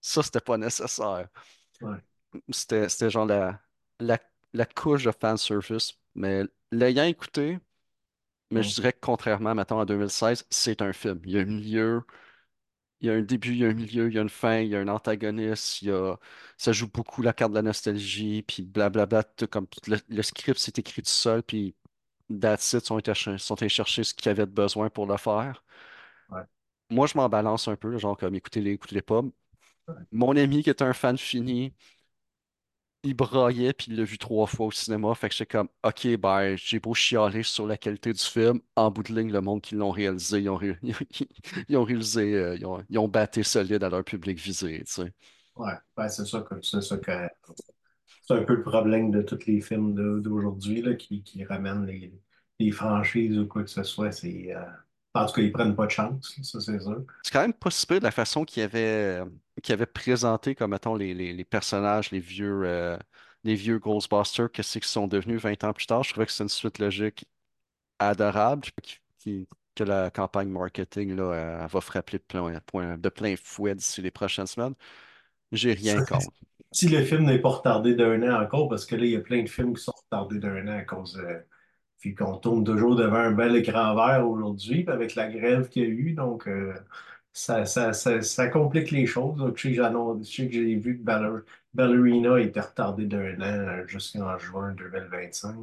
ça, 0.00 0.22
c'était 0.22 0.40
pas 0.40 0.58
nécessaire. 0.58 1.28
Ouais. 1.80 1.98
C'était, 2.50 3.10
genre 3.10 3.26
la, 3.26 3.60
la, 4.00 4.18
la 4.52 4.66
couche 4.66 5.04
de 5.04 5.12
fanservice. 5.12 5.92
Mais 6.14 6.44
l'ayant 6.72 7.04
écouté, 7.04 7.58
mais 8.50 8.62
je 8.62 8.74
dirais 8.74 8.92
que 8.92 9.00
contrairement, 9.00 9.54
mettons, 9.54 9.80
à 9.80 9.86
2016, 9.86 10.46
c'est 10.50 10.82
un 10.82 10.92
film. 10.92 11.20
Il 11.24 11.32
y 11.32 11.38
a 11.38 11.42
un 11.42 11.44
milieu, 11.46 12.02
il 13.00 13.06
y 13.08 13.10
a 13.10 13.14
un 13.14 13.22
début, 13.22 13.50
il 13.52 13.58
y 13.58 13.64
a 13.64 13.68
un 13.68 13.74
milieu, 13.74 14.08
il 14.08 14.14
y 14.14 14.18
a 14.18 14.22
une 14.22 14.28
fin, 14.30 14.58
il 14.60 14.68
y 14.70 14.76
a 14.76 14.80
un 14.80 14.88
antagoniste, 14.88 15.82
il 15.82 15.88
y 15.88 15.90
a... 15.92 16.18
ça 16.56 16.72
joue 16.72 16.88
beaucoup 16.90 17.22
la 17.22 17.32
carte 17.32 17.52
de 17.52 17.56
la 17.56 17.62
nostalgie, 17.62 18.42
puis 18.42 18.62
blablabla, 18.62 19.22
tout 19.24 19.46
comme 19.48 19.66
le, 19.86 19.98
le 20.08 20.22
script 20.22 20.58
s'est 20.58 20.72
écrit 20.76 21.02
tout 21.02 21.10
seul, 21.10 21.42
puis 21.42 21.74
that's 22.40 22.72
it, 22.74 22.84
sont 22.86 22.98
été, 22.98 23.14
ch- 23.14 23.38
sont 23.38 23.60
allés 23.62 23.68
chercher 23.70 24.04
ce 24.04 24.14
qu'il 24.14 24.26
y 24.28 24.30
avait 24.30 24.46
de 24.46 24.52
besoin 24.52 24.90
pour 24.90 25.06
le 25.06 25.16
faire. 25.18 25.64
Ouais. 26.28 26.46
Moi, 26.90 27.06
je 27.06 27.16
m'en 27.16 27.28
balance 27.28 27.68
un 27.68 27.76
peu, 27.76 27.96
genre 27.98 28.16
comme 28.16 28.34
écoutez-les, 28.34 28.72
écoutez-les 28.72 29.02
pas. 29.02 29.22
Ouais. 29.88 30.06
Mon 30.12 30.36
ami 30.36 30.62
qui 30.64 30.70
est 30.70 30.82
un 30.82 30.92
fan 30.94 31.18
fini, 31.18 31.74
il 33.06 33.14
braillait, 33.14 33.72
puis 33.72 33.88
il 33.90 33.96
l'a 33.96 34.04
vu 34.04 34.18
trois 34.18 34.46
fois 34.46 34.66
au 34.66 34.70
cinéma, 34.70 35.14
fait 35.14 35.28
que 35.28 35.34
j'étais 35.34 35.46
comme, 35.58 35.68
ok, 35.84 36.16
ben, 36.18 36.56
j'ai 36.56 36.80
beau 36.80 36.94
chialer 36.94 37.42
sur 37.42 37.66
la 37.66 37.76
qualité 37.76 38.12
du 38.12 38.20
film, 38.22 38.60
en 38.76 38.90
bout 38.90 39.02
de 39.02 39.14
ligne, 39.14 39.32
le 39.32 39.40
monde 39.40 39.62
qui 39.62 39.74
l'ont 39.74 39.90
réalisé, 39.90 40.40
ils 40.40 40.48
ont, 40.50 40.56
ré- 40.56 40.78
ils 41.68 41.76
ont 41.76 41.84
réalisé, 41.84 42.34
euh, 42.34 42.56
ils 42.56 42.66
ont, 42.66 42.84
ils 42.90 42.98
ont 42.98 43.08
batté 43.08 43.42
solide 43.42 43.82
à 43.84 43.88
leur 43.90 44.04
public 44.04 44.38
visé, 44.38 44.82
tu 44.86 44.92
sais. 44.92 45.12
Ouais. 45.56 45.72
Ben, 45.96 46.08
c'est 46.08 46.24
ça 46.26 46.44
c'est 46.62 46.80
ça 46.82 46.98
que 46.98 47.12
c'est 48.22 48.34
un 48.34 48.44
peu 48.44 48.54
le 48.56 48.62
problème 48.62 49.10
de 49.10 49.22
tous 49.22 49.46
les 49.46 49.60
films 49.60 49.94
d'aujourd'hui 50.22 50.84
qui, 50.98 51.22
qui 51.22 51.44
ramènent 51.44 51.86
les, 51.86 52.12
les 52.58 52.70
franchises 52.72 53.38
ou 53.38 53.46
quoi 53.46 53.64
que 53.64 53.70
ce 53.70 53.82
soit. 53.82 54.12
C'est 54.12 54.54
euh, 54.54 54.62
en 55.22 55.26
tout 55.26 55.34
cas, 55.34 55.42
ils 55.42 55.52
prennent 55.52 55.74
pas 55.76 55.86
de 55.86 55.90
chance, 55.90 56.36
ça 56.42 56.60
c'est 56.60 56.80
sûr. 56.80 57.04
C'est 57.22 57.32
quand 57.32 57.40
même 57.40 57.52
pas 57.54 57.70
si 57.70 57.86
peu 57.86 57.98
de 57.98 58.04
la 58.04 58.10
façon 58.12 58.44
qu'il 58.44 58.62
avait, 58.62 59.20
qu'il 59.62 59.72
avait 59.72 59.86
présenté, 59.86 60.54
comme 60.54 60.70
mettons, 60.70 60.94
les, 60.94 61.12
les, 61.14 61.32
les 61.32 61.44
personnages, 61.44 62.10
les 62.12 62.20
vieux, 62.20 62.62
euh, 62.64 62.96
les 63.44 63.54
vieux 63.56 63.78
Ghostbusters, 63.78 64.50
que 64.52 64.62
c'est 64.62 64.80
qu'ils 64.80 64.88
sont 64.88 65.08
devenus 65.08 65.40
20 65.42 65.62
ans 65.64 65.72
plus 65.72 65.86
tard. 65.86 66.04
Je 66.04 66.10
trouvais 66.12 66.26
que 66.26 66.32
c'est 66.32 66.44
une 66.44 66.48
suite 66.48 66.78
logique 66.78 67.26
adorable, 67.98 68.64
qui, 68.82 68.98
qui- 69.18 69.48
que 69.76 69.84
la 69.84 70.10
campagne 70.10 70.48
marketing 70.50 71.16
là, 71.16 71.22
euh, 71.24 71.62
elle 71.64 71.68
va 71.70 71.80
frapper 71.82 72.18
de 72.18 72.24
plein, 72.24 72.98
de 72.98 73.08
plein 73.10 73.36
fouet 73.36 73.74
d'ici 73.76 74.02
les 74.02 74.10
prochaines 74.12 74.46
semaines. 74.48 74.74
J'ai 75.52 75.74
rien 75.74 76.02
contre. 76.02 76.32
Si 76.72 76.88
le 76.88 77.04
film 77.04 77.24
n'est 77.24 77.38
pas 77.40 77.48
retardé 77.50 77.94
d'un 77.94 78.22
an 78.22 78.42
encore, 78.42 78.68
parce 78.68 78.86
que 78.86 78.96
là, 78.96 79.04
il 79.04 79.10
y 79.12 79.16
a 79.16 79.20
plein 79.20 79.42
de 79.42 79.48
films 79.48 79.74
qui 79.74 79.82
sont 79.82 79.92
retardés 79.92 80.38
d'un 80.38 80.66
an 80.68 80.78
à 80.78 80.82
cause 80.84 81.14
de, 81.14 81.44
Puis 82.00 82.14
qu'on 82.14 82.36
tourne 82.38 82.64
toujours 82.64 82.96
devant 82.96 83.16
un 83.16 83.32
bel 83.32 83.56
écran 83.56 83.94
vert 83.94 84.28
aujourd'hui, 84.28 84.84
avec 84.88 85.14
la 85.14 85.28
grève 85.30 85.68
qu'il 85.68 85.82
y 85.82 85.86
a 85.86 85.88
eu. 85.88 86.12
Donc, 86.12 86.46
euh, 86.48 86.74
ça, 87.32 87.64
ça, 87.66 87.92
ça, 87.92 88.22
ça 88.22 88.48
complique 88.48 88.90
les 88.90 89.06
choses. 89.06 89.36
Donc, 89.38 89.56
je 89.58 89.68
sais 90.24 90.46
que 90.46 90.52
j'ai 90.52 90.76
vu 90.76 90.98
que 90.98 91.02
Baller- 91.04 91.42
Ballerina 91.74 92.40
était 92.40 92.60
retardé 92.60 93.06
d'un 93.06 93.40
an 93.40 93.86
jusqu'en 93.86 94.38
juin 94.38 94.72
2025. 94.72 95.56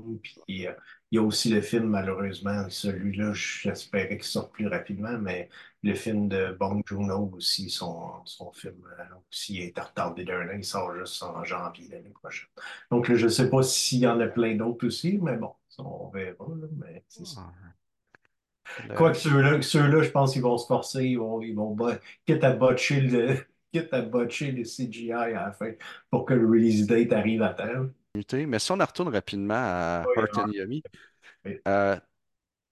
Puis, 0.46 0.68
euh, 0.68 0.74
il 1.12 1.16
y 1.16 1.20
a 1.20 1.24
aussi 1.24 1.50
le 1.50 1.62
film, 1.62 1.86
malheureusement, 1.90 2.70
celui-là, 2.70 3.34
j'espérais 3.34 4.10
qu'il 4.18 4.24
sorte 4.24 4.54
plus 4.54 4.68
rapidement, 4.68 5.18
mais 5.20 5.50
le 5.84 5.94
film 5.96 6.30
de 6.30 6.56
Bong 6.60 6.82
Joon-ho 6.86 7.32
aussi, 7.36 7.70
son, 7.70 8.26
son 8.26 8.52
film 8.54 8.76
euh, 9.00 9.04
aussi 9.30 9.60
est 9.62 9.78
retardé 9.80 10.24
d'un 10.26 10.48
an. 10.50 10.54
Il 10.58 10.64
sort 10.66 10.96
juste 10.96 11.22
en 11.24 11.44
janvier 11.44 11.88
l'année 11.90 12.10
prochaine. 12.10 12.50
Donc, 12.92 13.10
là, 13.10 13.16
je 13.16 13.26
ne 13.26 13.30
sais 13.30 13.50
pas 13.50 13.64
s'il 13.64 14.00
y 14.00 14.08
en 14.08 14.20
a 14.20 14.28
plein 14.28 14.56
d'autres 14.56 14.88
aussi, 14.88 15.20
mais 15.22 15.38
bon, 15.38 15.54
ça, 15.70 15.84
on 15.84 16.10
verra. 16.10 16.46
mais 16.78 17.04
c'est 17.10 17.26
ça. 17.26 17.42
Ah, 17.42 17.74
le- 18.78 18.96
Quoique 18.96 19.18
ceux-là, 19.62 20.02
je 20.04 20.10
pense 20.12 20.34
qu'ils 20.34 20.42
vont 20.42 20.58
se 20.58 20.68
forcer, 20.68 21.04
ils 21.06 21.18
vont, 21.20 21.42
ils 21.42 21.54
vont 21.56 21.76
quitte 22.26 22.44
à 22.44 22.54
botcher 22.54 23.02
le, 23.02 23.38
quitte 23.72 23.94
à 23.94 24.02
botcher 24.02 24.52
le 24.52 24.64
CGI 24.64 25.12
à 25.14 25.30
la 25.30 25.52
fin 25.52 25.72
pour 26.10 26.26
que 26.26 26.34
le 26.34 26.48
release 26.48 26.86
date 26.88 27.12
arrive 27.14 27.42
à 27.44 27.54
temps. 27.54 27.88
Mais 28.48 28.60
si 28.60 28.72
on 28.72 28.80
en 28.80 28.86
retourne 28.86 29.10
rapidement 29.10 29.56
à 29.56 30.06
Oui, 30.06 30.16
Heart 30.16 30.38
and 30.40 30.50
Yummy, 30.50 30.84
oui. 31.46 31.60
euh, 31.68 31.98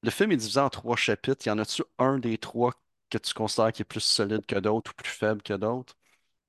le 0.03 0.11
film 0.11 0.31
est 0.33 0.37
divisé 0.37 0.59
en 0.61 0.69
trois 0.71 0.97
chapitres. 0.97 1.47
Y 1.47 1.51
en 1.51 1.59
a-tu 1.59 1.83
un 1.99 2.19
des 2.19 2.37
trois 2.39 2.73
que 3.11 3.19
tu 3.19 3.33
considères 3.35 3.73
qui 3.73 3.83
est 3.83 3.85
plus 3.85 4.01
solide 4.01 4.45
que 4.47 4.57
d'autres 4.57 4.91
ou 4.91 4.95
plus 4.95 5.11
faible 5.11 5.43
que 5.43 5.53
d'autres? 5.55 5.95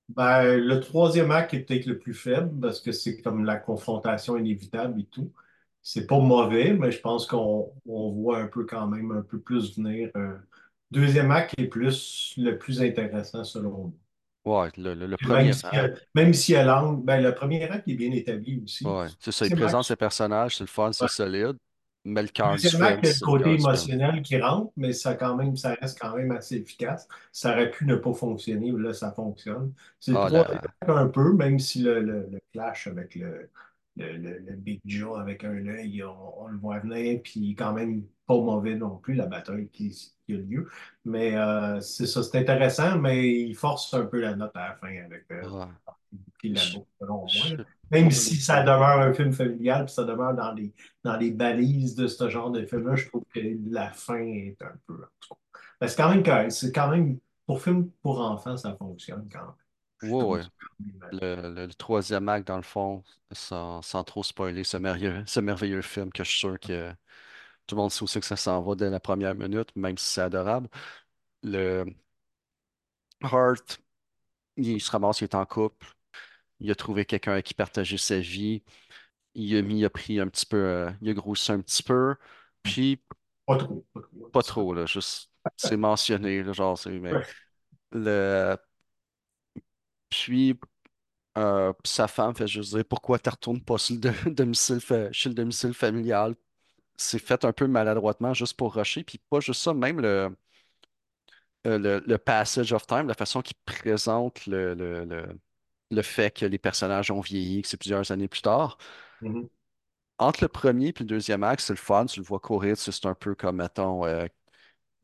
Ben, 0.08 0.58
le 0.58 0.80
troisième 0.80 1.30
acte 1.30 1.54
est 1.54 1.60
peut-être 1.60 1.86
le 1.86 1.98
plus 1.98 2.12
faible 2.14 2.58
parce 2.60 2.80
que 2.80 2.92
c'est 2.92 3.20
comme 3.22 3.44
la 3.44 3.56
confrontation 3.56 4.36
inévitable 4.36 5.00
et 5.00 5.06
tout. 5.06 5.32
C'est 5.82 6.06
pas 6.06 6.18
mauvais, 6.20 6.72
mais 6.74 6.90
je 6.92 7.00
pense 7.00 7.26
qu'on 7.26 7.72
on 7.86 8.12
voit 8.12 8.38
un 8.38 8.46
peu 8.46 8.66
quand 8.66 8.86
même 8.88 9.10
un 9.12 9.22
peu 9.22 9.40
plus 9.40 9.76
venir. 9.76 10.10
euh, 10.16 10.36
Deuxième 10.90 11.30
acte 11.30 11.54
est 11.58 11.66
plus 11.68 12.34
le 12.36 12.58
plus 12.58 12.82
intéressant 12.82 13.42
selon 13.44 13.70
moi. 13.70 13.92
Ouais, 14.44 14.70
le, 14.76 14.94
le- 14.94 15.06
le 15.08 15.16
Même 15.20 15.52
premier 15.52 15.52
si, 15.52 15.64
acte. 15.64 15.92
même 16.14 16.34
si 16.34 16.52
elle 16.54 16.66
langue, 16.66 17.04
ben, 17.04 17.22
le 17.22 17.34
premier 17.34 17.64
acte 17.64 17.88
est 17.88 17.94
bien 17.94 18.10
établi 18.12 18.60
aussi. 18.64 18.84
Ouais, 18.84 19.08
c'est 19.20 19.30
ça, 19.32 19.46
il 19.46 19.50
Deuxième 19.50 19.52
présente 19.52 19.84
acte, 19.84 19.86
ses 19.86 19.96
personnages, 19.96 20.56
c'est 20.56 20.64
le 20.64 20.68
fun, 20.68 20.92
c'est 20.92 21.06
solide. 21.08 21.56
Mais 22.04 22.22
le 22.22 22.28
cœur 22.28 22.56
il 22.56 22.64
y 22.64 22.66
a 22.68 22.70
le 22.96 23.00
c'est 23.04 23.20
le 23.20 23.24
côté 23.24 23.54
émotionnel 23.54 24.22
qui 24.22 24.40
rentre, 24.40 24.72
mais 24.76 24.92
ça, 24.92 25.14
quand 25.14 25.36
même, 25.36 25.56
ça 25.56 25.74
reste 25.80 26.00
quand 26.00 26.16
même 26.16 26.32
assez 26.32 26.56
efficace. 26.56 27.06
Ça 27.30 27.52
aurait 27.52 27.70
pu 27.70 27.86
ne 27.86 27.94
pas 27.96 28.12
fonctionner, 28.12 28.72
là, 28.72 28.92
ça 28.92 29.12
fonctionne. 29.12 29.72
C'est 30.00 30.12
Ah, 30.16 30.28
un 30.88 31.08
peu, 31.08 31.32
même 31.32 31.58
si 31.60 31.80
le, 31.82 32.00
le- 32.00 32.28
le 32.30 32.40
clash 32.52 32.88
avec 32.88 33.14
le, 33.14 33.48
Big 34.56 34.80
Joe 34.84 35.18
avec 35.20 35.44
un 35.44 35.66
œil, 35.66 36.02
on, 36.02 36.42
on 36.44 36.46
le 36.48 36.58
voit 36.58 36.78
venir, 36.80 37.20
puis 37.22 37.54
quand 37.54 37.72
même 37.72 38.04
pas 38.26 38.34
mauvais 38.34 38.74
non 38.76 38.96
plus, 38.96 39.14
la 39.14 39.26
bataille 39.26 39.68
qui, 39.68 39.90
qui 40.26 40.34
a 40.34 40.38
lieu. 40.38 40.68
Mais 41.04 41.36
euh, 41.36 41.80
c'est 41.80 42.06
ça, 42.06 42.22
c'est 42.22 42.38
intéressant, 42.38 42.98
mais 42.98 43.28
il 43.42 43.54
force 43.54 43.92
un 43.94 44.06
peu 44.06 44.20
la 44.20 44.34
note 44.34 44.52
à 44.56 44.68
la 44.70 44.74
fin 44.76 44.88
avec 45.04 45.24
euh, 45.30 45.48
ouais. 45.50 45.66
puis 46.38 46.50
la 46.54 46.60
selon 46.60 47.26
moi. 47.34 47.64
Même 47.92 48.10
si 48.10 48.36
ça 48.36 48.62
demeure 48.62 49.00
un 49.00 49.12
film 49.14 49.32
familial, 49.32 49.84
puis 49.86 49.94
ça 49.94 50.04
demeure 50.04 50.34
dans 50.34 50.52
les, 50.52 50.72
dans 51.04 51.16
les 51.16 51.30
balises 51.32 51.94
de 51.94 52.06
ce 52.08 52.28
genre 52.30 52.50
de 52.50 52.64
film-là, 52.66 52.96
je 52.96 53.08
trouve 53.08 53.24
que 53.34 53.40
la 53.70 53.92
fin 53.92 54.18
est 54.20 54.56
un 54.62 54.72
peu. 54.86 54.98
Ben, 55.80 55.88
c'est 55.88 55.96
quand 55.96 56.10
même. 56.14 56.50
C'est 56.50 56.72
quand 56.72 56.90
même, 56.90 57.18
pour 57.46 57.62
film 57.62 57.90
pour 58.02 58.20
enfants, 58.20 58.56
ça 58.56 58.76
fonctionne 58.76 59.28
quand 59.32 59.46
même. 59.46 59.54
Le, 61.12 61.50
le- 61.54 61.66
le 61.66 61.74
troisième 61.74 62.28
acte, 62.28 62.46
dans 62.48 62.56
le 62.56 62.62
fond, 62.62 63.04
sans, 63.32 63.82
sans 63.82 64.04
trop 64.04 64.22
spoiler 64.22 64.64
ce 64.64 64.76
merveilleux, 64.76 65.24
ce 65.26 65.40
merveilleux 65.40 65.82
film 65.82 66.10
que 66.12 66.24
je 66.24 66.30
suis 66.30 66.38
sûr 66.40 66.58
que 66.60 66.92
tout 67.66 67.76
le 67.76 67.82
monde 67.82 67.90
sait 67.92 68.02
aussi 68.04 68.20
que 68.20 68.26
ça 68.26 68.36
s'en 68.36 68.62
va 68.62 68.74
dès 68.76 68.90
la 68.90 69.00
première 69.00 69.34
minute, 69.36 69.74
même 69.76 69.98
si 69.98 70.06
c'est 70.06 70.22
adorable. 70.22 70.68
Le 71.44 71.86
Heart, 73.22 73.78
il 74.56 74.80
se 74.82 74.90
ramasse, 74.92 75.20
il 75.22 75.24
est 75.24 75.34
en 75.36 75.46
couple. 75.46 75.86
Il 76.62 76.72
a 76.72 76.76
trouvé 76.76 77.06
quelqu'un 77.06 77.34
avec 77.34 77.46
qui 77.46 77.54
partager 77.54 77.98
sa 77.98 78.20
vie. 78.20 78.64
Il 79.34 79.56
a 79.56 79.62
mis, 79.62 79.80
il 79.80 79.84
a 79.86 79.90
pris 79.90 80.20
un 80.20 80.28
petit 80.28 80.46
peu, 80.46 80.56
euh, 80.58 80.90
il 81.02 81.10
a 81.10 81.14
grossi 81.14 81.52
un 81.52 81.60
petit 81.60 81.82
peu. 81.84 82.16
Puis, 82.64 83.02
Pas 83.46 83.56
trop, 83.56 83.84
pas 83.94 84.00
trop. 84.02 84.32
pas 84.32 84.42
trop, 84.42 84.74
là, 84.74 84.86
juste, 84.86 85.30
c'est 85.56 85.76
mentionné, 85.76 86.42
là, 86.42 86.52
genre, 86.52 86.78
c'est, 86.78 86.90
mais 86.98 87.18
Ouais. 87.18 87.26
le, 87.92 88.56
puis, 90.10 90.58
euh, 91.38 91.72
sa 91.84 92.08
femme 92.08 92.34
fait 92.36 92.46
juste 92.48 92.74
dire 92.74 92.84
pourquoi 92.86 93.18
tu 93.18 93.30
retournes 93.30 93.62
pas 93.62 93.78
sur 93.78 93.96
le 93.96 94.00
do- 94.02 94.10
domicile, 94.32 94.80
chez 95.12 95.30
le 95.30 95.34
domicile 95.36 95.74
familial? 95.74 96.36
C'est 96.96 97.18
fait 97.20 97.44
un 97.44 97.52
peu 97.52 97.66
maladroitement 97.68 98.34
juste 98.34 98.56
pour 98.56 98.74
rusher. 98.76 99.04
Puis, 99.04 99.18
pas 99.30 99.40
juste 99.40 99.62
ça, 99.62 99.74
même 99.74 100.00
le, 100.00 100.36
euh, 101.66 101.78
le, 101.78 102.02
le 102.06 102.18
passage 102.18 102.72
of 102.72 102.86
time, 102.86 103.06
la 103.08 103.14
façon 103.14 103.42
qu'il 103.42 103.56
présente 103.64 104.46
le, 104.46 104.74
le, 104.74 105.04
le, 105.04 105.38
le 105.92 106.02
fait 106.02 106.32
que 106.32 106.46
les 106.46 106.58
personnages 106.58 107.10
ont 107.12 107.20
vieilli, 107.22 107.62
que 107.62 107.68
c'est 107.68 107.78
plusieurs 107.78 108.10
années 108.12 108.28
plus 108.28 108.42
tard. 108.42 108.78
Mhm, 109.20 109.48
Entre 110.18 110.44
le 110.44 110.48
premier 110.48 110.88
et 110.88 110.94
le 111.00 111.04
deuxième 111.06 111.42
acte, 111.42 111.62
c'est 111.62 111.72
le 111.72 111.76
fun, 111.78 112.06
tu 112.06 112.20
le 112.20 112.26
vois 112.26 112.38
courir, 112.40 112.76
c'est 112.78 113.06
un 113.06 113.14
peu 113.14 113.34
comme, 113.34 113.56
mettons, 113.56 114.04
euh, 114.06 114.26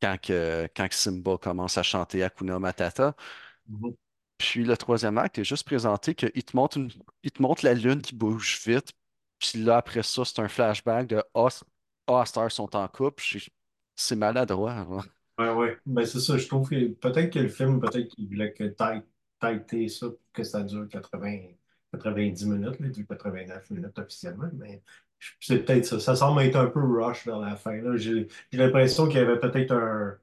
quand, 0.02 0.18
que- 0.22 0.68
quand 0.76 0.88
que 0.88 0.94
Simba 0.96 1.38
commence 1.38 1.78
à 1.78 1.84
chanter 1.84 2.22
Hakuna 2.24 2.58
Matata. 2.58 3.16
mhm. 3.66 3.94
Puis 4.38 4.64
le 4.64 4.76
troisième 4.76 5.18
acte 5.18 5.38
est 5.38 5.44
juste 5.44 5.64
présenté 5.66 6.14
qu'il 6.14 6.30
te 6.44 6.56
montre 6.56 6.76
une- 6.78 6.90
il 7.22 7.30
te 7.32 7.42
montre 7.42 7.64
la 7.64 7.74
lune 7.74 8.02
qui 8.02 8.14
bouge 8.14 8.60
vite. 8.66 8.92
Puis 9.38 9.62
là, 9.62 9.76
après 9.78 10.02
ça, 10.02 10.24
c'est 10.24 10.40
un 10.40 10.48
flashback 10.48 11.06
de 11.08 11.22
Ah, 12.06 12.24
ils 12.26 12.50
sont 12.50 12.74
en 12.76 12.88
couple. 12.88 13.22
C'est 13.96 14.16
maladroit. 14.16 14.72
hein. 14.72 15.00
Ouais, 15.38 15.50
ouais. 15.52 15.78
Ben, 15.86 16.04
c'est 16.04 16.18
ça, 16.20 16.36
je 16.36 16.46
trouve 16.48 16.68
que 16.68 16.88
peut-être 16.94 17.32
que 17.32 17.38
le 17.38 17.48
film, 17.48 17.78
peut-être 17.80 18.08
qu'il 18.08 18.26
voulait 18.28 18.52
que 18.52 18.64
tailler 19.38 19.88
ça, 19.88 20.08
pour 20.08 20.18
que 20.32 20.44
ça 20.44 20.62
dure 20.62 20.88
80, 20.88 21.38
90 21.92 22.46
minutes, 22.46 22.80
là, 22.80 22.86
il 22.86 22.92
dure 22.92 23.06
89 23.08 23.70
minutes 23.70 23.98
officiellement, 23.98 24.50
mais 24.54 24.82
c'est 25.40 25.64
peut-être 25.64 25.84
ça. 25.86 26.00
Ça 26.00 26.16
semble 26.16 26.42
être 26.42 26.56
un 26.56 26.66
peu 26.68 26.80
rush 26.80 27.26
vers 27.26 27.38
la 27.40 27.56
fin. 27.56 27.80
J'ai 27.96 28.28
l'impression 28.52 29.06
qu'il 29.08 29.16
y 29.18 29.20
avait 29.20 29.38
peut-être 29.40 29.72
un, 29.72 30.16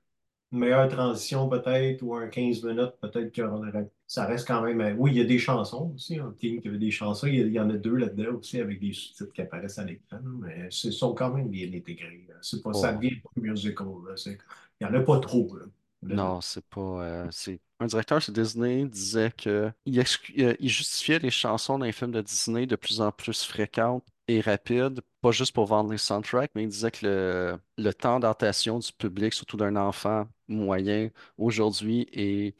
une 0.51 0.59
meilleure 0.59 0.87
transition 0.89 1.49
peut-être, 1.49 2.01
ou 2.03 2.15
un 2.15 2.27
15 2.27 2.63
minutes, 2.63 2.93
peut-être 3.01 3.35
qu'on 3.35 3.67
aurait. 3.67 3.89
Ça 4.07 4.25
reste 4.25 4.47
quand 4.47 4.61
même. 4.61 4.97
Oui, 4.99 5.11
il 5.11 5.17
y 5.17 5.21
a 5.21 5.25
des 5.25 5.39
chansons 5.39 5.91
aussi, 5.95 6.19
un 6.19 6.31
team 6.31 6.61
qui 6.61 6.67
avait 6.69 6.77
des 6.77 6.91
chansons. 6.91 7.27
Il 7.27 7.47
y, 7.51 7.59
en 7.59 7.69
a 7.69 7.73
deux 7.77 7.95
là-dedans 7.95 8.35
aussi 8.37 8.59
avec 8.61 8.79
des 8.79 8.93
sous-titres 8.93 9.33
qui 9.33 9.41
apparaissent 9.41 9.79
à 9.79 9.83
l'écran, 9.85 10.19
mais 10.23 10.69
ils 10.71 10.93
sont 10.93 11.13
quand 11.15 11.33
même 11.33 11.49
bien 11.49 11.67
intégrés. 11.73 12.27
C'est 12.41 12.61
pas, 12.63 12.73
ça 12.73 12.93
Oh, 12.93 12.93
devient 12.93 13.19
pas 13.21 13.29
musical. 13.41 13.87
là. 14.07 14.15
Il 14.27 14.37
n'y 14.81 14.87
en 14.87 14.93
a 14.99 15.03
pas 15.03 15.19
trop. 15.19 15.55
Là. 15.57 15.65
Non, 16.09 16.41
c'est 16.41 16.65
pas. 16.67 16.81
euh, 16.81 17.27
c'est... 17.31 17.59
Un 17.79 17.87
directeur 17.87 18.21
chez 18.21 18.31
Disney 18.31 18.85
disait 18.85 19.31
que 19.31 19.71
il, 19.85 19.99
euh, 19.99 20.55
il 20.59 20.69
justifiait 20.69 21.19
les 21.19 21.31
chansons 21.31 21.77
dans 21.77 21.85
les 21.85 21.91
films 21.91 22.11
de 22.11 22.21
Disney 22.21 22.65
de 22.67 22.75
plus 22.77 23.01
en 23.01 23.11
plus 23.11 23.43
fréquentes 23.43 24.05
et 24.27 24.39
rapides, 24.39 25.01
pas 25.21 25.31
juste 25.31 25.53
pour 25.53 25.65
vendre 25.65 25.91
les 25.91 25.97
soundtracks, 25.97 26.51
mais 26.55 26.63
il 26.63 26.69
disait 26.69 26.91
que 26.91 27.05
le, 27.05 27.59
le 27.77 27.93
temps 27.93 28.19
d'adaptation 28.19 28.79
du 28.79 28.91
public, 28.93 29.33
surtout 29.33 29.57
d'un 29.57 29.75
enfant 29.75 30.27
moyen 30.47 31.09
aujourd'hui, 31.37 32.07
est 32.13 32.55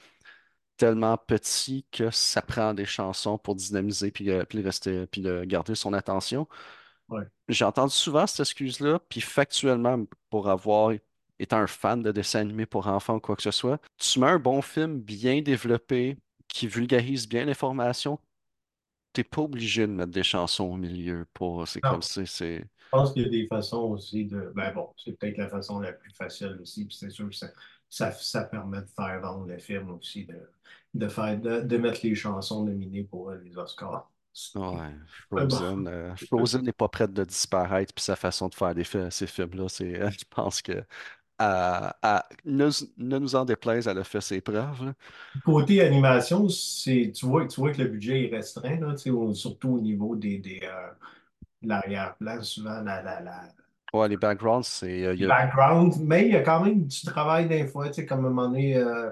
tellement 0.77 1.17
petit 1.17 1.85
que 1.91 2.11
ça 2.11 2.41
prend 2.41 2.73
des 2.73 2.85
chansons 2.85 3.37
pour 3.37 3.55
dynamiser 3.55 4.11
puis, 4.11 4.29
euh, 4.31 4.45
puis 4.45 4.61
rester 4.61 5.07
puis 5.07 5.21
de 5.21 5.43
garder 5.45 5.75
son 5.75 5.93
attention. 5.93 6.47
ouais. 7.09 7.25
J'ai 7.47 7.65
entendu 7.65 7.93
souvent 7.93 8.25
cette 8.27 8.41
excuse-là, 8.41 8.99
puis 9.09 9.21
factuellement, 9.21 10.03
pour 10.29 10.49
avoir 10.49 10.91
été 11.39 11.55
un 11.55 11.67
fan 11.67 12.01
de 12.03 12.11
dessins 12.11 12.39
animés 12.41 12.65
pour 12.65 12.87
enfants 12.87 13.15
ou 13.15 13.19
quoi 13.19 13.35
que 13.35 13.41
ce 13.43 13.51
soit, 13.51 13.79
tu 13.97 14.19
mets 14.19 14.27
un 14.27 14.39
bon 14.39 14.61
film 14.61 14.99
bien 14.99 15.41
développé 15.41 16.17
qui 16.47 16.67
vulgarise 16.67 17.27
bien 17.27 17.45
l'information, 17.45 18.19
t'es 19.13 19.23
pas 19.23 19.41
obligé 19.41 19.87
de 19.87 19.91
mettre 19.91 20.11
des 20.11 20.23
chansons 20.23 20.65
au 20.65 20.77
milieu 20.77 21.25
pour. 21.33 21.67
C'est 21.67 21.81
comme 21.81 22.01
c'est. 22.01 22.25
Je 22.25 22.65
pense 22.91 23.13
qu'il 23.13 23.23
y 23.23 23.25
a 23.25 23.29
des 23.29 23.47
façons 23.47 23.83
aussi 23.83 24.25
de. 24.25 24.51
Ben 24.55 24.73
bon, 24.73 24.93
c'est 24.97 25.13
peut-être 25.17 25.37
la 25.37 25.49
façon 25.49 25.79
la 25.79 25.93
plus 25.93 26.11
facile 26.13 26.57
aussi, 26.61 26.85
puis 26.85 26.95
c'est 26.95 27.09
sûr 27.09 27.29
que 27.29 27.35
ça, 27.35 27.47
ça, 27.89 28.11
ça 28.11 28.43
permet 28.43 28.81
de 28.81 28.87
faire 28.87 29.19
vendre 29.21 29.47
le 29.47 29.57
film 29.57 29.91
aussi, 29.91 30.25
de, 30.25 30.39
de 30.93 31.07
faire, 31.07 31.39
de, 31.39 31.61
de 31.61 31.77
mettre 31.77 32.01
les 32.03 32.15
chansons 32.15 32.63
nominées 32.63 33.03
pour 33.03 33.31
les 33.31 33.57
Oscars. 33.57 34.09
Ouais, 34.55 34.95
bon, 35.31 35.85
euh, 35.87 36.15
Frozen 36.15 36.61
n'est 36.63 36.71
pas 36.73 36.87
prête 36.87 37.11
de 37.13 37.23
disparaître, 37.25 37.93
puis 37.93 38.03
sa 38.03 38.15
façon 38.15 38.47
de 38.47 38.55
faire 38.55 38.73
des 38.73 38.85
ces 38.85 39.27
films-là, 39.27 39.67
c'est. 39.69 40.09
je 40.11 40.25
pense 40.29 40.61
que. 40.61 40.85
À- 41.39 41.97
à- 42.01 42.29
ne, 42.45 42.69
ne 42.97 43.19
nous 43.19 43.35
en 43.35 43.45
déplaise, 43.45 43.87
elle 43.87 43.97
a 43.99 44.03
fait 44.03 44.21
ses 44.21 44.41
preuves. 44.41 44.85
là. 44.85 44.93
côté 45.43 45.81
animation, 45.81 46.47
tu 46.47 47.25
vois, 47.25 47.47
tu 47.47 47.59
vois 47.61 47.71
que 47.71 47.81
le 47.81 47.87
budget 47.89 48.25
est 48.25 48.35
restreint, 48.35 48.77
là, 48.79 48.95
surtout 49.33 49.69
au 49.75 49.79
niveau 49.81 50.15
des, 50.15 50.39
des, 50.39 50.59
euh, 50.63 50.91
de 51.63 51.69
l'arrière-plan, 51.69 52.43
souvent 52.43 52.81
la, 52.81 53.01
la, 53.03 53.21
la, 53.21 53.43
Ouais, 53.93 54.07
les 54.09 54.17
backgrounds, 54.17 54.67
c'est. 54.67 55.05
euh, 55.05 55.13
a- 55.25 55.33
backgrounds, 55.39 55.97
mais 55.99 56.25
il 56.27 56.33
y 56.33 56.35
a 56.35 56.41
quand 56.43 56.63
même 56.63 56.85
du 56.87 57.01
travail 57.05 57.47
des 57.47 57.67
fois, 57.67 57.87
tu 57.89 57.95
sais, 57.95 58.05
comme 58.05 58.25
à 58.25 58.27
un 58.27 58.31
moment 58.31 58.49
donné. 58.49 58.75
euh, 58.77 59.11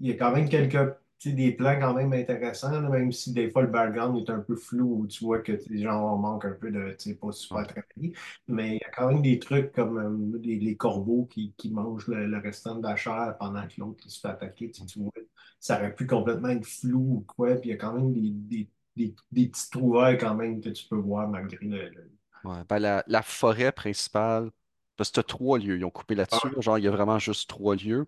Il 0.00 0.08
y 0.08 0.12
a 0.12 0.16
quand 0.16 0.32
même 0.34 0.48
quelques, 0.48 0.96
des 1.34 1.52
plans 1.52 1.78
quand 1.78 1.94
même 1.94 2.12
intéressants, 2.14 2.70
là, 2.80 2.88
même 2.88 3.12
si 3.12 3.32
des 3.32 3.50
fois 3.50 3.62
le 3.62 3.68
background 3.68 4.16
est 4.18 4.30
un 4.30 4.40
peu 4.40 4.56
flou, 4.56 5.00
où 5.02 5.06
tu 5.06 5.24
vois 5.24 5.40
que 5.40 5.52
tu 5.52 5.72
les 5.74 5.82
gens 5.82 6.16
manquent 6.16 6.46
un 6.46 6.52
peu 6.52 6.70
de, 6.70 6.90
tu 6.98 7.10
sais, 7.10 7.14
pas 7.16 7.30
super 7.32 7.66
travaillé. 7.66 8.14
Mais 8.48 8.76
il 8.76 8.80
y 8.80 8.84
a 8.84 8.90
quand 8.90 9.08
même 9.08 9.22
des 9.22 9.38
trucs 9.38 9.72
comme 9.72 9.98
euh, 9.98 10.38
les, 10.42 10.58
les 10.58 10.76
corbeaux 10.76 11.26
qui, 11.26 11.52
qui 11.58 11.70
mangent 11.70 12.08
le, 12.08 12.26
le 12.26 12.38
restant 12.38 12.76
de 12.76 12.82
la 12.86 12.96
chair 12.96 13.36
pendant 13.38 13.66
que 13.68 13.74
l'autre 13.78 14.08
se 14.08 14.18
fait 14.20 14.28
attaquer. 14.28 14.70
Tu 14.70 14.86
tu 14.86 14.98
vois, 15.00 15.12
ça 15.60 15.76
aurait 15.78 15.94
pu 15.94 16.06
complètement 16.06 16.48
être 16.48 16.66
flou 16.66 17.16
ou 17.18 17.20
quoi. 17.26 17.54
Puis 17.56 17.70
il 17.70 17.72
y 17.72 17.74
a 17.74 17.76
quand 17.76 17.92
même 17.94 18.12
des, 18.12 18.30
des, 18.30 18.70
des, 18.96 19.14
des 19.32 19.48
petits 19.48 19.70
trouvailles 19.70 20.18
quand 20.18 20.34
même 20.34 20.60
que 20.60 20.70
tu 20.70 20.86
peux 20.88 20.96
voir 20.96 21.28
malgré 21.28 21.58
le. 21.66 21.88
le- 21.90 22.10
ouais. 22.44 22.64
Ben, 22.68 22.78
la, 22.78 23.04
la 23.06 23.22
forêt 23.22 23.72
principale, 23.72 24.50
parce 24.96 25.10
que 25.10 25.16
t'as 25.16 25.22
trois 25.22 25.58
lieux, 25.58 25.76
ils 25.76 25.84
ont 25.84 25.90
coupé 25.90 26.14
Ah 26.32 26.40
là-dessus. 26.40 26.50
là, 26.52 26.60
Genre, 26.60 26.78
il 26.78 26.84
y 26.84 26.88
a 26.88 26.90
vraiment 26.90 27.18
juste 27.18 27.48
trois 27.48 27.76
lieux. 27.76 28.06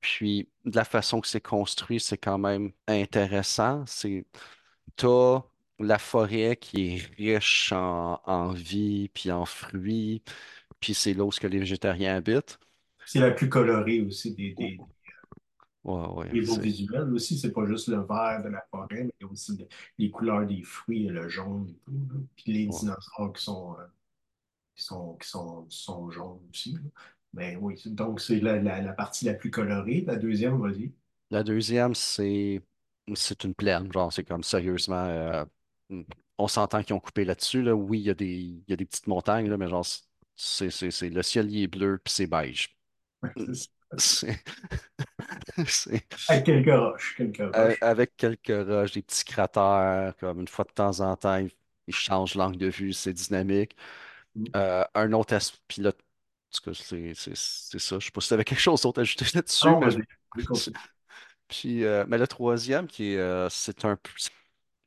Puis, 0.00 0.48
de 0.64 0.76
la 0.76 0.84
façon 0.84 1.20
que 1.20 1.26
c'est 1.28 1.40
construit, 1.40 2.00
c'est 2.00 2.18
quand 2.18 2.38
même 2.38 2.72
intéressant. 2.86 3.84
C'est, 3.86 4.26
t'as 4.96 5.42
la 5.80 5.98
forêt 5.98 6.56
qui 6.56 6.96
est 6.96 6.98
riche 7.18 7.72
en, 7.72 8.20
en 8.26 8.50
vie, 8.52 9.08
puis 9.10 9.32
en 9.32 9.46
fruits, 9.46 10.22
puis 10.80 10.94
c'est 10.94 11.14
là 11.14 11.24
où 11.24 11.32
ce 11.32 11.40
que 11.40 11.46
les 11.48 11.60
végétariens 11.60 12.16
habitent. 12.16 12.58
C'est 13.04 13.18
la 13.18 13.32
plus 13.32 13.48
colorée 13.48 14.02
aussi 14.02 14.36
des, 14.36 14.54
Ouais, 14.56 14.68
des, 14.68 14.84
ouais, 15.84 16.26
Les 16.30 16.42
beaux 16.42 16.58
c'est, 16.58 16.60
visuels 16.60 17.12
aussi, 17.14 17.38
c'est 17.38 17.52
pas 17.52 17.64
juste 17.66 17.88
le 17.88 18.00
vert 18.02 18.42
de 18.44 18.48
la 18.50 18.62
forêt, 18.70 19.04
mais 19.04 19.12
il 19.20 19.24
y 19.24 19.28
a 19.28 19.32
aussi 19.32 19.56
le- 19.56 19.66
les 19.98 20.10
couleurs 20.10 20.46
des 20.46 20.62
fruits, 20.62 21.06
le 21.06 21.28
jaune 21.28 21.68
et 21.70 21.74
tout. 21.84 21.92
là. 21.92 22.20
Puis 22.36 22.52
les 22.52 22.66
ouais. 22.66 22.68
dinosaures 22.68 23.32
qui 23.34 23.42
sont, 23.44 23.76
euh, 23.78 23.86
qui 24.76 24.84
sont, 24.84 25.16
qui 25.16 25.28
sont, 25.28 25.66
sont 25.70 26.10
jaunes 26.10 26.40
aussi. 26.50 26.72
là. 26.74 26.80
Mais 27.32 27.56
oui, 27.56 27.80
donc 27.86 28.20
c'est 28.20 28.40
la, 28.40 28.56
la, 28.60 28.80
la 28.82 28.92
partie 28.92 29.24
la 29.26 29.34
plus 29.34 29.50
colorée. 29.50 30.02
La 30.06 30.16
deuxième, 30.16 30.58
vas-y. 30.60 30.92
La 31.30 31.42
deuxième, 31.42 31.94
c'est 31.94 32.62
c'est 33.14 33.44
une 33.44 33.54
plaine. 33.54 33.90
Genre, 33.92 34.12
c'est 34.12 34.24
comme 34.24 34.42
sérieusement. 34.42 35.04
euh, 35.06 35.44
on 36.38 36.48
s'entend 36.48 36.82
qu'ils 36.82 36.94
ont 36.94 37.00
coupé 37.00 37.24
là-dessus. 37.24 37.62
Là. 37.62 37.74
Oui, 37.74 38.00
il 38.00 38.04
y 38.06 38.10
a 38.10 38.14
des, 38.14 38.26
il 38.26 38.64
y 38.68 38.72
a 38.72 38.76
des 38.76 38.84
petites 38.86 39.06
montagnes, 39.06 39.48
là, 39.50 39.56
mais 39.56 39.68
genre, 39.68 39.84
c'est 40.36 40.70
c'est- 40.70 40.90
c'est- 40.90 41.08
le 41.10 41.22
ciel 41.22 41.50
il 41.50 41.62
est 41.64 41.66
bleu 41.68 41.98
puis 42.04 42.12
c'est 42.14 42.26
beige. 42.26 42.76
C'est. 43.98 44.36
C'est 45.68 46.04
Avec 46.26 46.46
quelques 46.46 46.70
roches, 46.70 47.14
quelques 47.18 47.54
euh, 47.56 47.74
roches. 47.74 47.78
avec 47.80 48.16
quelques 48.16 48.48
roches, 48.48 48.92
des 48.92 49.02
petits 49.02 49.24
cratères, 49.24 50.14
comme 50.18 50.40
une 50.40 50.48
fois 50.48 50.64
de 50.64 50.72
temps 50.72 51.00
en 51.00 51.16
temps, 51.16 51.36
ils 51.38 51.50
ils 51.90 51.94
changent 51.94 52.34
l'angle 52.34 52.58
de 52.58 52.66
vue, 52.68 52.92
c'est 52.92 53.14
dynamique. 53.14 53.74
Mm. 54.36 54.54
Euh, 54.56 54.84
un 54.94 55.12
autre 55.12 55.34
aspect, 55.34 55.58
puis 55.68 55.82
tout 56.52 56.70
cas, 56.70 56.74
c'est 56.74 57.14
ça. 57.14 57.98
Je 57.98 58.04
sais 58.06 58.10
pas 58.10 58.20
si 58.20 58.28
tu 58.28 58.34
avais 58.34 58.44
quelque 58.44 58.60
chose 58.60 58.82
d'autre 58.82 59.00
à 59.00 59.02
ajouter 59.02 59.26
là-dessus, 59.34 59.76
mais 59.76 59.90
je-. 59.90 59.98
Puis, 61.48 61.84
euh, 61.84 62.04
mais 62.08 62.18
le 62.18 62.26
troisième, 62.26 62.86
qui 62.86 63.12
est, 63.14 63.18
euh, 63.18 63.48
c'est 63.50 63.84
un, 63.84 63.96
peu- 63.96 64.12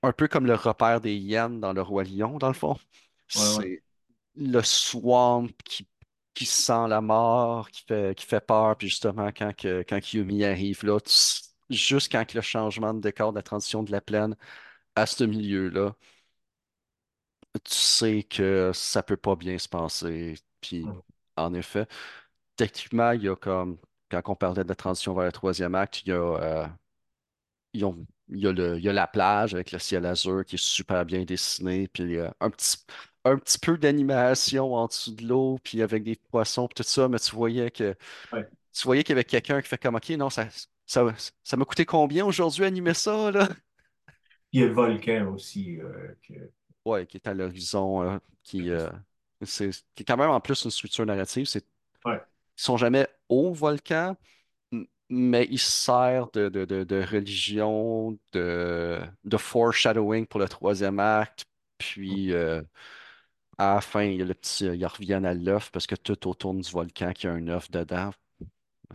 un 0.03 0.13
peu 0.13 0.27
comme 0.27 0.45
le 0.45 0.55
repère 0.55 1.01
des 1.01 1.15
hyènes 1.15 1.59
dans 1.59 1.73
Le 1.73 1.81
Roi 1.81 2.03
Lion, 2.03 2.37
dans 2.37 2.47
le 2.49 2.53
fond. 2.53 2.77
Ouais, 3.35 3.41
ouais. 3.57 3.65
C'est 3.65 3.83
le 4.35 4.61
swamp 4.63 5.47
qui, 5.65 5.87
qui 6.33 6.45
sent 6.45 6.87
la 6.89 7.01
mort, 7.01 7.69
qui 7.71 7.83
fait, 7.87 8.15
qui 8.17 8.25
fait 8.25 8.41
peur. 8.45 8.77
Puis 8.77 8.89
justement, 8.89 9.29
quand, 9.29 9.55
que, 9.55 9.83
quand 9.87 10.13
Yumi 10.13 10.45
arrive 10.45 10.85
là, 10.85 10.99
tu 11.01 11.13
juste 11.69 12.11
quand 12.11 12.25
que 12.27 12.35
le 12.37 12.41
changement 12.41 12.93
de 12.93 13.01
décor, 13.01 13.31
de 13.33 13.37
la 13.39 13.43
transition 13.43 13.83
de 13.83 13.91
la 13.91 14.01
plaine 14.01 14.35
à 14.95 15.05
ce 15.07 15.23
milieu-là, 15.25 15.95
tu 17.63 17.73
sais 17.73 18.23
que 18.23 18.71
ça 18.73 19.03
peut 19.03 19.17
pas 19.17 19.35
bien 19.35 19.57
se 19.57 19.67
passer. 19.69 20.35
Puis. 20.61 20.95
En 21.45 21.53
effet, 21.53 21.87
techniquement, 22.57 23.11
il 23.13 23.23
y 23.23 23.29
a 23.29 23.35
comme, 23.35 23.77
quand 24.11 24.21
on 24.27 24.35
parlait 24.35 24.63
de 24.63 24.69
la 24.69 24.75
transition 24.75 25.13
vers 25.15 25.25
le 25.25 25.31
troisième 25.33 25.75
acte, 25.75 26.03
il 26.05 26.09
y 26.09 26.11
a, 26.13 26.17
euh, 26.17 26.67
ils 27.73 27.85
ont- 27.85 28.05
il 28.29 28.39
y 28.39 28.47
a 28.47 28.51
le, 28.51 28.77
il 28.77 28.83
y 28.83 28.89
a 28.89 28.93
la 28.93 29.07
plage 29.07 29.53
avec 29.53 29.71
le 29.71 29.79
ciel 29.79 30.05
azur 30.05 30.45
qui 30.45 30.55
est 30.55 30.57
super 30.63 31.05
bien 31.05 31.23
dessiné, 31.23 31.87
puis 31.87 32.17
euh, 32.17 32.29
un 32.39 32.49
petit, 32.49 32.77
un 33.25 33.37
petit 33.37 33.59
peu 33.59 33.77
d'animation 33.77 34.73
en 34.73 34.87
dessous 34.87 35.13
de 35.15 35.25
l'eau, 35.27 35.59
puis 35.63 35.81
avec 35.81 36.03
des 36.03 36.15
poissons, 36.31 36.67
puis 36.67 36.75
tout 36.83 36.89
ça, 36.89 37.07
mais 37.09 37.19
tu 37.19 37.35
voyais 37.35 37.71
que 37.71 37.95
Ouais. 38.31 38.45
tu 38.73 38.83
voyais 38.85 39.03
qu'il 39.03 39.11
y 39.13 39.17
avait 39.17 39.25
quelqu'un 39.25 39.61
qui 39.61 39.69
fait 39.69 39.77
comme 39.81 39.95
OK, 39.95 40.09
non, 40.11 40.29
ça, 40.29 40.47
ça, 40.85 41.05
ça 41.43 41.57
m'a 41.57 41.65
coûté 41.65 41.85
combien 41.85 42.25
aujourd'hui 42.25 42.65
animer 42.65 42.93
ça, 42.95 43.31
là? 43.31 43.47
Puis 43.47 44.59
il 44.59 44.61
y 44.61 44.63
a 44.63 44.67
le 44.67 44.73
volcan 44.73 45.33
aussi. 45.33 45.79
euh, 45.81 46.15
que- 46.23 46.51
Ouais, 46.85 47.05
qui 47.05 47.17
est 47.17 47.27
à 47.27 47.33
l'horizon, 47.33 48.01
euh, 48.03 48.17
qui, 48.43 48.69
euh, 48.71 48.89
c'est, 49.45 49.71
quand 50.07 50.17
même 50.17 50.29
en 50.29 50.39
plus 50.41 50.63
une 50.65 50.71
structure 50.71 51.05
narrative. 51.05 51.45
C'est, 51.45 51.63
Ouais, 52.05 52.21
ils 52.57 52.63
sont 52.63 52.77
jamais 52.77 53.07
au 53.29 53.53
volcan, 53.53 54.15
Mais 55.09 55.47
il 55.51 55.59
sert 55.59 56.29
de, 56.31 56.49
de, 56.49 56.65
de, 56.65 56.83
de 56.85 57.03
religion, 57.03 58.17
de, 58.33 58.99
de 59.25 59.37
foreshadowing 59.37 60.25
pour 60.27 60.39
le 60.39 60.47
troisième 60.49 60.99
acte. 60.99 61.45
Puis 61.77 62.33
euh, 62.33 62.61
à 63.57 63.75
la 63.75 63.81
fin, 63.81 64.03
il 64.03 64.17
y 64.19 64.21
a 64.21 64.25
le 64.25 64.33
petit, 64.35 64.65
ils 64.65 64.85
reviennent 64.85 65.25
à 65.25 65.33
l'œuf 65.33 65.71
parce 65.71 65.87
que 65.87 65.95
tout 65.95 66.27
autour 66.29 66.53
du 66.55 66.69
volcan, 66.71 67.13
qu'il 67.13 67.29
y 67.29 67.33
a 67.33 67.35
un 67.35 67.47
œuf 67.49 67.71
dedans. 67.71 68.11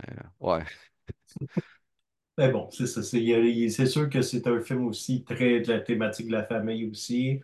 Euh, 0.09 0.13
ouais, 0.41 0.63
Mais 2.37 2.51
bon, 2.51 2.69
c'est 2.71 2.85
ça. 2.87 3.01
Il 3.17 3.27
il- 3.47 3.71
c'est 3.71 3.85
sûr 3.87 4.09
que 4.09 4.21
c'est 4.21 4.45
un 4.47 4.61
film 4.61 4.85
aussi 4.85 5.23
très 5.23 5.59
de 5.61 5.71
la 5.71 5.79
thématique 5.79 6.27
de 6.27 6.31
la 6.33 6.43
famille 6.45 6.85
aussi. 6.89 7.39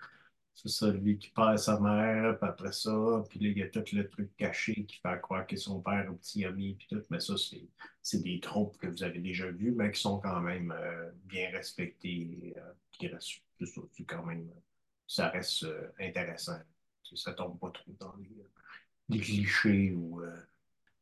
C'est 0.56 0.70
ça, 0.70 0.92
lui 0.92 1.18
qui 1.18 1.30
perd 1.32 1.58
sa 1.58 1.80
mère, 1.80 2.38
puis 2.38 2.50
après 2.50 2.72
ça, 2.72 3.24
puis 3.28 3.40
là, 3.40 3.50
il 3.50 3.58
y 3.58 3.64
a 3.64 3.70
tout 3.70 3.84
le 3.92 4.08
truc 4.08 4.36
caché 4.38 4.86
qui 4.86 4.98
fait 5.00 5.20
croire 5.22 5.48
que 5.48 5.56
son 5.56 5.82
père 5.82 6.06
est 6.06 6.08
un 6.08 6.14
petit 6.14 6.46
ami, 6.46 6.76
puis 6.76 6.88
tout. 6.90 7.02
Mais 7.10 7.20
ça, 7.20 7.34
c'est 8.02 8.22
des 8.22 8.40
tropes 8.40 8.78
que 8.78 8.88
vous 8.88 9.04
avez 9.04 9.20
déjà 9.20 9.50
vus, 9.50 9.72
mais 9.72 9.92
qui 9.92 10.00
sont 10.00 10.20
quand 10.20 10.42
même 10.42 10.72
euh, 10.72 11.10
bien 11.26 11.50
respectés, 11.50 12.54
euh, 12.58 12.72
qui 12.92 13.08
restent, 13.08 13.42
c'est 13.60 14.04
quand 14.06 14.24
même, 14.26 14.48
ça 15.08 15.30
reste 15.30 15.64
euh, 15.64 15.92
intéressant. 16.00 16.60
Ça 17.16 17.34
tombe 17.34 17.60
pas 17.60 17.70
trop 17.72 17.92
dans 18.00 18.14
les, 19.10 19.20
clichés 19.20 19.92
ou... 19.92 20.22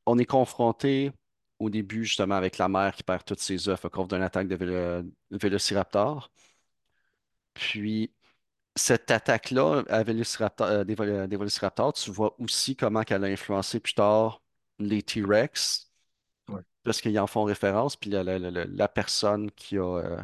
on 0.06 0.18
est 0.18 0.26
confronté 0.26 1.12
au 1.58 1.70
début 1.70 2.04
justement 2.04 2.36
avec 2.36 2.58
la 2.58 2.68
mère 2.68 2.94
qui 2.94 3.04
perd 3.04 3.24
toutes 3.24 3.40
ses 3.40 3.70
œufs 3.70 3.86
à 3.86 3.90
cause 3.90 4.10
d'une 4.10 4.22
attaque 4.22 4.50
de 4.50 4.56
vélo- 4.56 5.10
Vélociraptor. 5.30 6.30
Puis 7.54 8.12
cette 8.76 9.12
attaque-là 9.12 9.84
à 9.90 10.04
Vélociraptor, 10.04 10.68
euh, 10.68 10.84
des, 10.86 10.96
Vélociraptors, 10.96 11.94
tu 11.94 12.12
vois 12.12 12.36
aussi 12.40 12.76
comment 12.76 13.04
qu'elle 13.04 13.24
a 13.26 13.28
influencé 13.28 13.80
plus 13.80 13.94
tard 13.94 14.42
les 14.80 15.04
T-Rex 15.04 15.92
parce 16.84 17.02
qu'ils 17.02 17.20
en 17.20 17.28
font 17.28 17.44
référence, 17.44 17.96
puis 17.96 18.10
la, 18.10 18.24
la- 18.24 18.40
la- 18.40 18.52
la- 18.52 18.66
la 18.66 18.88
personne 18.88 19.52
qui 19.52 19.78
a, 19.78 19.84
euh, 19.84 20.22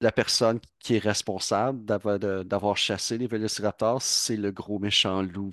la 0.00 0.12
personne 0.12 0.60
qui 0.80 0.96
est 0.96 0.98
responsable 1.00 1.84
d'avoir 1.86 2.76
chassé 2.76 3.18
les 3.18 3.26
Vélociraptors, 3.28 4.02
c'est 4.02 4.36
le 4.36 4.52
gros 4.52 4.78
méchant 4.80 5.22
loup 5.22 5.52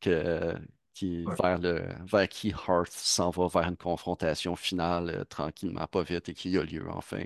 que, 0.00 0.54
qui, 0.94 1.26
Ouais. 1.26 1.36
vers 1.42 1.58
le, 1.58 1.86
vers 2.06 2.28
qui 2.28 2.52
Hart 2.68 2.90
s'en 2.92 3.30
va 3.30 3.48
vers 3.48 3.68
une 3.68 3.76
confrontation 3.76 4.56
finale 4.56 5.10
euh, 5.10 5.24
tranquillement, 5.24 5.86
pas 5.88 6.02
vite, 6.02 6.28
et 6.30 6.34
qui 6.34 6.56
a 6.58 6.64
lieu 6.64 6.88
enfin. 6.90 7.24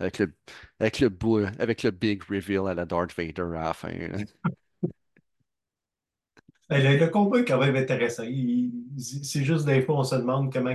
Avec 0.00 0.18
le, 0.18 0.32
avec 0.80 1.00
le, 1.00 1.08
beau- 1.10 1.44
avec 1.58 1.82
le 1.82 1.90
big 1.90 2.22
reveal 2.24 2.66
à 2.68 2.74
la 2.74 2.86
Darth 2.86 3.12
Vader 3.16 3.42
à 3.56 3.62
la 3.64 3.74
fin. 3.74 3.90
Le, 6.70 7.06
combat 7.08 7.40
est 7.40 7.44
quand 7.44 7.58
même 7.58 7.76
intéressant. 7.76 8.22
C'est 8.98 9.44
juste 9.44 9.66
des 9.66 9.82
fois, 9.82 9.98
on 9.98 10.04
se 10.04 10.14
demande 10.14 10.52
comment, 10.52 10.74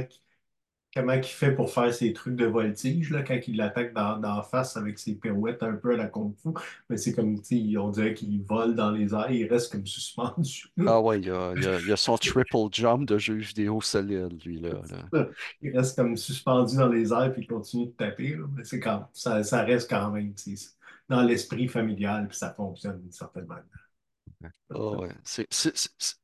comment 0.95 1.13
il 1.13 1.23
fait 1.23 1.51
pour 1.53 1.69
faire 1.71 1.93
ses 1.93 2.13
trucs 2.13 2.36
de 2.36 2.45
voltige 2.45 3.12
là, 3.12 3.21
quand 3.23 3.38
il 3.47 3.58
l'attaque 3.58 3.93
dans, 3.93 4.17
dans 4.17 4.38
la 4.38 4.43
face 4.43 4.77
avec 4.77 4.97
ses 4.97 5.15
pirouettes 5.15 5.62
un 5.63 5.73
peu 5.73 5.93
à 5.93 5.97
la 5.97 6.08
Kung 6.08 6.34
Fu. 6.41 6.49
Mais 6.89 6.97
c'est 6.97 7.13
comme, 7.13 7.36
on 7.36 7.89
dirait 7.89 8.13
qu'il 8.13 8.41
vole 8.43 8.75
dans 8.75 8.91
les 8.91 9.13
airs, 9.13 9.29
il 9.31 9.45
reste 9.47 9.71
comme 9.71 9.86
suspendu. 9.86 10.67
Ah 10.86 11.01
ouais, 11.01 11.19
il 11.19 11.25
y 11.27 11.31
a, 11.31 11.53
il 11.55 11.63
y 11.63 11.67
a- 11.67 11.79
il 11.79 11.88
y 11.88 11.91
a 11.91 11.97
son 11.97 12.17
triple 12.17 12.58
jump 12.71 13.08
de 13.08 13.17
jeu 13.17 13.36
vidéo 13.36 13.81
solide, 13.81 14.41
lui, 14.45 14.60
là. 14.60 14.69
là. 15.12 15.27
Il 15.62 15.77
reste 15.77 15.95
comme 15.97 16.15
suspendu 16.15 16.77
dans 16.77 16.88
les 16.89 17.12
airs 17.12 17.31
puis 17.34 17.41
il 17.43 17.47
continue 17.47 17.88
de 17.88 17.91
taper. 17.91 18.36
là. 18.36 18.45
Mais 18.55 18.63
c'est 18.63 18.79
quand, 18.79 19.10
ça, 19.13 19.43
ça 19.43 19.63
reste 19.63 19.89
quand 19.89 20.12
même, 20.12 20.34
dans 21.10 21.21
l'esprit 21.21 21.67
familial 21.67 22.27
puis 22.27 22.38
ça 22.38 22.53
fonctionne 22.53 23.01
d'une 23.01 23.12
certaine 23.12 23.45
manière. 23.45 23.65
Ah 24.69 24.89
ouais. 24.91 25.10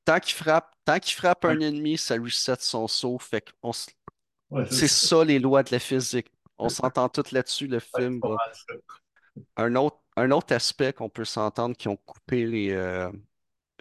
Tant 0.05 0.19
qu'il 0.19 0.36
frappe, 0.36 0.75
tant 0.86 0.99
qu'il 0.99 1.15
frappe 1.15 1.45
un 1.45 1.60
ennemi, 1.60 1.97
ça 1.97 2.15
reset 2.15 2.55
son 2.60 2.88
saut. 2.88 3.17
Fait 3.19 3.41
que 3.41 3.51
on 3.63 3.71
s- 3.71 3.88
ouais, 4.52 4.66
c'est 4.70 4.88
ça. 4.88 5.24
les 5.24 5.40
lois 5.40 5.64
de 5.64 5.72
la 5.72 5.80
physique. 5.80 6.28
On 6.58 6.70
s'entend 6.70 7.10
tous 7.10 7.32
là-dessus. 7.32 7.68
Le 7.68 7.80
film. 7.80 8.22
Un 9.56 9.76
autre, 9.76 9.98
un 10.18 10.32
autre 10.32 10.54
aspect 10.54 10.94
qu'on 10.94 11.10
peut 11.10 11.26
s'entendre 11.26 11.76
qui 11.76 11.88
ont 11.88 11.98
coupé 11.98 12.46
les, 12.46 12.72
euh, 12.72 13.12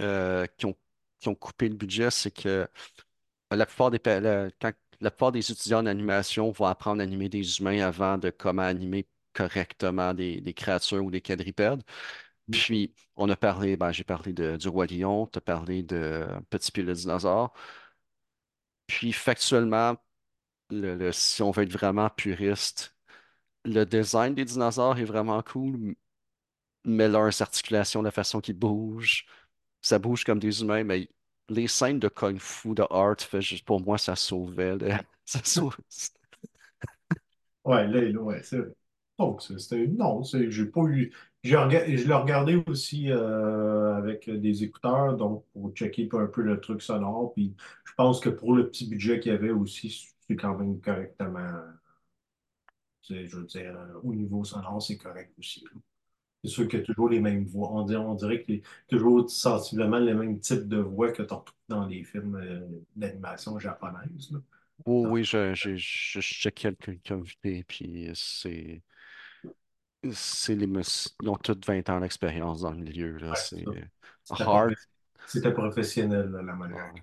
euh, 0.00 0.46
qui 0.58 0.66
ont, 0.66 0.76
qui 1.20 1.28
ont 1.28 1.34
coupé 1.34 1.68
le 1.68 1.76
budget, 1.76 2.10
c'est 2.10 2.30
que 2.30 2.68
la 3.52 3.66
plupart 3.66 3.90
des, 3.90 4.00
la, 4.04 4.50
quand- 4.60 4.72
la 5.00 5.10
plupart 5.10 5.32
des 5.32 5.50
étudiants 5.52 5.80
en 5.80 5.86
animation 5.86 6.50
vont 6.52 6.66
apprendre 6.66 7.00
à 7.00 7.04
animer 7.04 7.28
des 7.28 7.60
humains 7.60 7.80
avant 7.86 8.18
de 8.18 8.30
comment 8.30 8.62
animer 8.62 9.08
correctement 9.34 10.14
des, 10.14 10.40
des 10.40 10.54
créatures 10.54 11.04
ou 11.04 11.10
des 11.10 11.20
quadrupèdes. 11.20 11.82
Puis, 12.50 12.94
on 13.16 13.28
a 13.30 13.36
parlé, 13.36 13.76
ben, 13.76 13.92
j'ai 13.92 14.04
parlé 14.04 14.32
de, 14.32 14.56
du 14.56 14.68
Roi 14.68 14.86
Lion, 14.86 15.26
tu 15.26 15.38
as 15.38 15.40
parlé 15.42 15.82
de 15.82 16.26
Petit 16.50 16.72
Pied 16.72 16.82
le 16.84 16.94
dinosaure. 16.94 17.52
Puis, 18.86 19.12
factuellement, 19.12 19.96
le, 20.70 20.94
le- 20.96 21.12
si 21.12 21.42
on 21.42 21.50
veut 21.50 21.64
être 21.64 21.72
vraiment 21.72 22.08
puriste, 22.10 22.96
le 23.64 23.84
design 23.84 24.34
des 24.34 24.44
dinosaures 24.46 24.98
est 24.98 25.04
vraiment 25.04 25.42
cool, 25.42 25.96
mais 26.84 27.08
leurs 27.08 27.42
articulations, 27.42 28.02
la 28.02 28.10
façon 28.10 28.40
qu'ils 28.40 28.58
bougent, 28.58 29.26
ça 29.82 29.98
bouge 29.98 30.24
comme 30.24 30.38
des 30.40 30.62
humains, 30.62 30.84
mais 30.84 31.08
les 31.48 31.68
scènes 31.68 31.98
de 32.00 32.08
Kung 32.08 32.38
Fu, 32.40 32.74
de 32.74 32.84
art, 32.90 33.20
fait 33.20 33.40
pour 33.64 33.80
moi, 33.82 33.98
ça 33.98 34.16
sauvait. 34.16 34.76
le- 34.76 34.90
ça 35.24 35.40
Ouais, 37.64 37.86
là, 37.86 38.00
là, 38.00 38.20
ouais, 38.20 38.42
c'est 38.42 38.58
vrai. 38.58 38.70
Donc, 39.18 39.42
c'était. 39.42 39.86
Non, 39.86 40.22
j'ai 40.24 40.66
pas 40.66 40.82
eu. 40.86 41.12
Je 41.42 41.50
l'ai 42.06 42.14
regardé 42.14 42.62
aussi 42.66 43.10
euh, 43.10 43.94
avec 43.96 44.28
des 44.30 44.64
écouteurs, 44.64 45.16
donc 45.16 45.44
pour 45.52 45.70
checker 45.74 46.08
un 46.12 46.26
peu 46.26 46.42
le 46.42 46.60
truc 46.60 46.80
sonore. 46.82 47.32
Puis 47.34 47.54
je 47.84 47.92
pense 47.96 48.20
que 48.20 48.28
pour 48.30 48.54
le 48.54 48.68
petit 48.70 48.86
budget 48.88 49.20
qu'il 49.20 49.32
y 49.32 49.34
avait 49.34 49.50
aussi, 49.50 50.08
c'est 50.30 50.36
quand 50.36 50.56
même 50.56 50.80
correctement. 50.80 51.60
Je 53.08 53.36
veux 53.36 53.46
dire, 53.46 53.76
euh, 53.76 54.00
au 54.04 54.14
niveau 54.14 54.44
sonore, 54.44 54.80
c'est 54.80 54.96
correct 54.96 55.32
aussi. 55.38 55.64
C'est 56.44 56.50
sûr 56.50 56.68
qu'il 56.68 56.78
y 56.78 56.82
a 56.82 56.84
toujours 56.84 57.08
les 57.08 57.20
mêmes 57.20 57.44
voix. 57.44 57.70
On 57.72 57.82
dirait, 57.82 57.98
on 57.98 58.14
dirait 58.14 58.42
qu'il 58.42 58.56
y 58.56 58.58
a 58.58 58.62
toujours 58.88 59.28
sensiblement 59.28 59.98
les 59.98 60.14
mêmes 60.14 60.38
types 60.38 60.68
de 60.68 60.78
voix 60.78 61.10
que 61.10 61.22
tu 61.22 61.34
retrouves 61.34 61.54
dans 61.68 61.86
les 61.86 62.04
films 62.04 62.36
euh, 62.36 62.60
d'animation 62.94 63.58
japonaise. 63.58 64.30
là. 64.30 64.38
Oh 64.86 65.06
oui, 65.08 65.24
je, 65.24 65.52
je, 65.52 65.76
je, 65.76 66.20
checkais 66.20 66.70
le 66.70 67.62
puis 67.64 68.10
c'est. 68.14 68.82
C'est 70.12 70.54
les 70.54 70.66
Ils 70.66 71.28
ont 71.28 71.36
tous 71.36 71.60
20 71.66 71.90
ans 71.90 72.00
d'expérience 72.00 72.62
dans 72.62 72.70
le 72.70 72.78
milieu, 72.78 73.18
là. 73.18 73.30
ouais, 73.30 73.36
c'est 73.36 73.64
ça. 74.24 74.68
C'était 75.26 75.52
professionnel, 75.52 76.30
là, 76.30 76.40
la 76.40 76.54
manière. 76.54 76.94
ouais. 76.94 77.02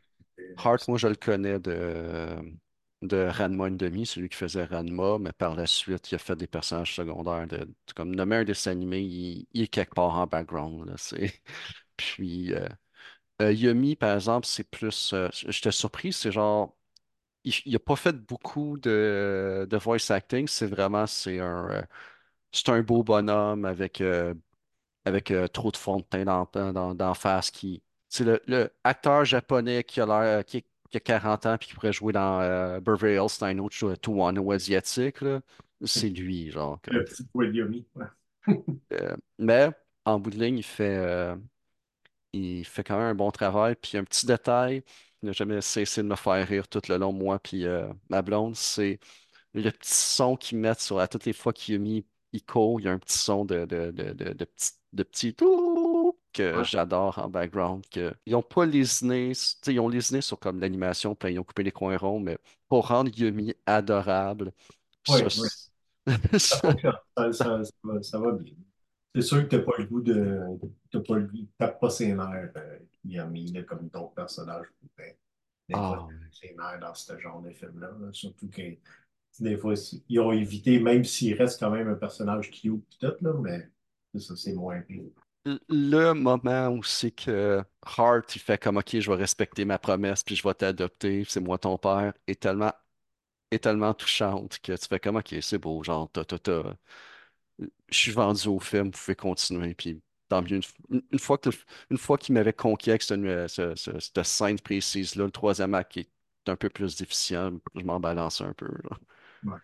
Hart, 0.57 0.87
moi, 0.87 0.97
je 0.97 1.07
le 1.07 1.15
connais 1.15 1.59
de, 1.59 2.35
de 3.01 3.27
Ranma 3.29 3.69
demi 3.69 4.05
celui 4.05 4.29
qui 4.29 4.37
faisait 4.37 4.65
Ranma, 4.65 5.17
mais 5.19 5.31
par 5.33 5.55
la 5.55 5.67
suite, 5.67 6.11
il 6.11 6.15
a 6.15 6.17
fait 6.17 6.35
des 6.35 6.47
personnages 6.47 6.95
secondaires. 6.95 7.47
De, 7.47 7.67
comme 7.95 8.15
nommer 8.15 8.37
un 8.37 8.43
dessin 8.45 8.71
animé, 8.71 9.01
il, 9.01 9.47
il 9.53 9.63
est 9.63 9.67
quelque 9.67 9.93
part 9.95 10.15
en 10.15 10.27
background, 10.27 10.87
là. 10.87 10.95
Puis, 11.97 12.53
euh, 12.53 12.67
euh, 13.41 13.53
Yumi, 13.53 13.95
par 13.95 14.15
exemple, 14.15 14.47
c'est 14.47 14.63
plus. 14.65 15.13
euh, 15.13 15.29
j'étais 15.33 15.71
surpris, 15.71 16.13
c'est 16.13 16.31
genre. 16.31 16.75
Il, 17.45 17.53
il 17.65 17.75
a 17.75 17.79
pas 17.79 17.95
fait 17.97 18.15
beaucoup 18.17 18.77
de, 18.79 19.67
de 19.69 19.77
voice 19.77 20.11
acting, 20.11 20.47
c'est 20.47 20.67
vraiment. 20.67 21.07
C'est 21.07 21.39
un, 21.39 21.69
euh, 21.71 21.83
un 22.67 22.81
beau 22.83 23.03
bonhomme 23.03 23.65
avec. 23.65 24.01
avec 25.05 25.33
trop 25.53 25.71
de 25.71 25.77
fond 25.77 25.97
de 25.97 26.03
teint 26.03 26.25
dans, 26.25 26.47
dans, 26.53 26.95
dans 26.95 27.13
face 27.13 27.51
qui. 27.51 27.81
C'est 28.09 28.23
le, 28.23 28.41
le 28.47 28.71
acteur 28.83 29.25
japonais 29.25 29.83
qui 29.83 29.99
a 30.01 30.05
l'air 30.05 30.45
qui 30.89 30.97
a 30.97 30.99
40 30.99 31.45
ans 31.45 31.57
puis 31.57 31.69
qui 31.69 31.73
pourrait 31.75 31.93
jouer 31.93 32.13
dans 32.13 32.41
euh, 32.41 32.79
Beverly 32.79 33.15
Hills, 33.15 33.29
c'est 33.29 33.45
un 33.45 33.57
autre 33.59 33.75
show, 33.75 33.95
Tuano 33.95 34.51
asiatique, 34.51 35.21
là. 35.21 35.41
C'est 35.85 36.09
lui, 36.09 36.49
genre. 36.51 36.79
Le 36.89 37.03
petit. 37.03 37.23
Ouais. 37.95 38.05
Euh, 38.93 39.15
mais 39.37 39.69
en 40.05 40.19
bout 40.19 40.29
de 40.31 40.39
ligne, 40.39 40.57
il 40.59 40.63
fait, 40.63 40.95
euh, 40.97 41.35
il 42.33 42.65
fait 42.65 42.83
quand 42.83 42.97
même 42.97 43.07
un 43.07 43.15
bon 43.15 43.31
travail. 43.31 43.75
Puis 43.75 43.97
un 43.97 44.03
petit 44.03 44.25
détail, 44.25 44.83
il 45.21 45.27
n'a 45.27 45.31
jamais 45.33 45.61
cessé 45.61 46.03
de 46.03 46.07
me 46.07 46.15
faire 46.15 46.47
rire 46.47 46.67
tout 46.67 46.81
le 46.89 46.97
long, 46.97 47.13
moi 47.13 47.39
puis 47.39 47.65
euh, 47.65 47.91
ma 48.09 48.21
blonde, 48.21 48.55
c'est 48.55 48.99
le 49.53 49.71
petit 49.71 49.93
son 49.93 50.37
qu'ils 50.37 50.59
mettent 50.59 50.81
sur 50.81 50.99
à 50.99 51.07
toutes 51.07 51.25
les 51.25 51.33
fois 51.33 51.53
qu'il 51.53 51.75
a 51.75 51.79
mis 51.79 52.05
Ico, 52.33 52.79
il 52.79 52.85
y 52.85 52.89
a 52.89 52.93
un 52.93 52.99
petit 52.99 53.17
son 53.19 53.45
de, 53.45 53.65
de, 53.65 53.91
de, 53.91 54.13
de, 54.13 54.33
de 54.33 54.45
petit, 54.45 54.71
de 54.93 55.03
petit 55.03 55.35
que 56.37 56.57
Ouais. 56.57 56.63
j'adore 56.63 57.19
en 57.19 57.29
background. 57.29 57.83
Que, 57.89 58.13
ils 58.25 58.33
n'ont 58.33 58.41
pas 58.43 58.65
lésiné, 58.65 59.33
ils 59.67 59.79
ont 59.79 59.89
lésiné 59.89 60.21
sur 60.21 60.39
comme 60.39 60.59
l'animation, 60.59 61.15
puis 61.15 61.33
ils 61.33 61.39
ont 61.39 61.43
coupé 61.43 61.63
les 61.63 61.71
coins 61.71 61.97
ronds, 61.97 62.19
mais 62.19 62.37
pour 62.69 62.87
rendre 62.87 63.11
Yumi 63.17 63.53
adorable, 63.65 64.51
ça, 65.05 66.73
va, 67.83 68.01
ça 68.03 68.19
va 68.19 68.31
bien. 68.33 68.53
C'est 69.15 69.21
sûr 69.21 69.43
que 69.43 69.47
tu 69.49 69.55
n'as 69.57 69.63
pas 69.63 69.71
le 69.77 69.85
goût 69.85 70.01
de. 70.01 70.39
T'as 70.91 70.99
pas 71.01 71.15
le 71.17 71.27
goût, 71.27 71.47
pas 71.57 71.89
ses 71.89 72.13
nerfs, 72.13 72.51
euh, 72.55 72.79
Yami, 73.05 73.51
là, 73.51 73.63
comme 73.63 73.87
d'autres 73.89 74.13
personnages 74.13 74.67
pourraient 74.79 75.17
des 75.67 75.75
fois 75.75 76.07
Ah, 76.09 76.29
ses 76.31 76.53
nerfs 76.55 76.79
dans 76.79 76.93
ce 76.93 77.17
genre 77.19 77.41
de 77.41 77.51
film-là. 77.51 77.89
là. 77.99 78.09
Surtout 78.13 78.47
que 78.49 78.61
des 79.39 79.57
fois, 79.57 79.73
ils 80.07 80.19
ont 80.19 80.31
évité, 80.31 80.79
même 80.79 81.03
s'il 81.03 81.35
reste 81.35 81.59
quand 81.59 81.71
même 81.71 81.89
un 81.89 81.95
personnage 81.95 82.51
cute 82.51 82.83
tout, 82.99 83.13
là, 83.21 83.33
mais 83.41 83.69
ça, 84.19 84.35
c'est 84.35 84.53
moins 84.53 84.81
pire. 84.81 85.03
Le 85.69 86.13
moment 86.13 86.69
où 86.69 86.83
c'est 86.83 87.11
que 87.11 87.63
Hart, 87.85 88.35
il 88.35 88.39
fait 88.39 88.57
comme, 88.61 88.77
OK, 88.77 88.99
je 88.99 89.09
vais 89.11 89.15
respecter 89.17 89.65
ma 89.65 89.79
promesse, 89.79 90.23
puis 90.23 90.35
je 90.35 90.43
vais 90.47 90.53
t'adopter, 90.53 91.23
c'est 91.27 91.39
moi 91.39 91.57
ton 91.57 91.77
père, 91.77 92.13
est 92.27 92.39
tellement, 92.41 92.73
est 93.51 93.63
tellement 93.63 93.93
touchante 93.95 94.59
que 94.61 94.73
tu 94.73 94.87
fais 94.87 94.99
comme, 94.99 95.17
OK, 95.17 95.35
c'est 95.41 95.59
beau, 95.59 95.83
genre, 95.83 96.11
t'as- 96.11 96.25
je 97.89 97.97
suis 97.97 98.11
vendu 98.11 98.47
au 98.47 98.59
film, 98.59 98.85
vous 98.85 98.91
pouvez 98.91 99.15
continuer. 99.15 99.73
Puis 99.73 100.01
tant 100.29 100.41
mieux. 100.41 100.59
Une, 100.89 101.01
une- 101.11 101.19
fois 101.19 101.37
que, 101.37 101.49
une 101.89 101.97
fois 101.97 102.17
qu'il 102.17 102.33
m'avait 102.35 102.53
conquis 102.53 102.89
avec 102.89 103.01
cette, 103.03 103.75
cette 103.77 104.23
scène 104.23 104.59
précise-là, 104.59 105.25
le 105.25 105.31
troisième 105.31 105.73
acte 105.73 105.91
qui 105.93 105.99
est 106.01 106.09
un 106.49 106.55
peu 106.55 106.69
plus 106.69 106.95
déficient, 106.97 107.51
je 107.75 107.81
m'en 107.83 107.99
balance 107.99 108.41
un 108.41 108.53
peu. 108.53 108.67
là. 108.89 108.97
Ouais. 109.43 109.59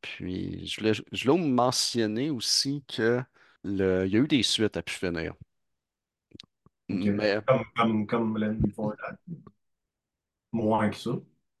Puis 0.00 0.66
je 0.66 0.80
voulais, 0.80 0.92
je 1.12 1.28
voulais 1.30 1.48
mentionner 1.48 2.30
aussi 2.30 2.84
que 2.88 3.22
le, 3.68 4.06
il 4.06 4.12
y 4.12 4.16
a 4.16 4.20
eu 4.20 4.28
des 4.28 4.42
suites 4.42 4.76
à 4.76 4.82
pu 4.82 4.94
finir. 4.94 5.34
Mais 6.88 7.42
Comme, 7.46 7.64
comme, 7.76 8.06
comme 8.06 8.38
Land 8.38 8.60
Before 8.60 8.94
That. 8.98 9.16
Moins 10.52 10.90
que 10.90 10.96
ça. 10.96 11.12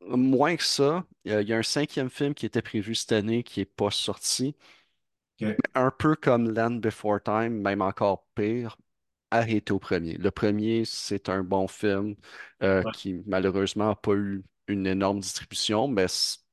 moins 0.08 0.56
que 0.56 0.62
ça, 0.64 1.04
il 1.24 1.30
y 1.32 1.34
a 1.34 1.40
il 1.42 1.48
y 1.48 1.52
a 1.52 1.58
un 1.58 1.62
cinquième 1.62 2.10
film 2.10 2.34
qui 2.34 2.46
était 2.46 2.62
prévu 2.62 2.94
cette 2.96 3.12
année 3.12 3.42
qui 3.44 3.60
n'est 3.60 3.66
pas 3.66 3.90
sorti. 3.92 4.56
Un 5.74 5.90
peu 5.90 6.16
comme 6.16 6.50
Land 6.52 6.72
Before 6.80 7.22
Time, 7.22 7.60
même 7.62 7.82
encore 7.82 8.26
pire. 8.34 8.76
arrêter 9.32 9.72
au 9.72 9.80
premier. 9.80 10.16
Le 10.18 10.30
premier, 10.32 10.84
c'est 10.86 11.28
un 11.30 11.44
bon 11.44 11.68
film 11.68 12.16
euh, 12.64 12.84
Ouais. 12.84 12.92
qui 12.92 13.22
malheureusement 13.26 13.88
n'a 13.90 13.96
pas 13.96 14.14
eu 14.14 14.44
une 14.68 14.86
énorme 14.88 15.20
distribution, 15.20 15.88
mais 15.88 16.06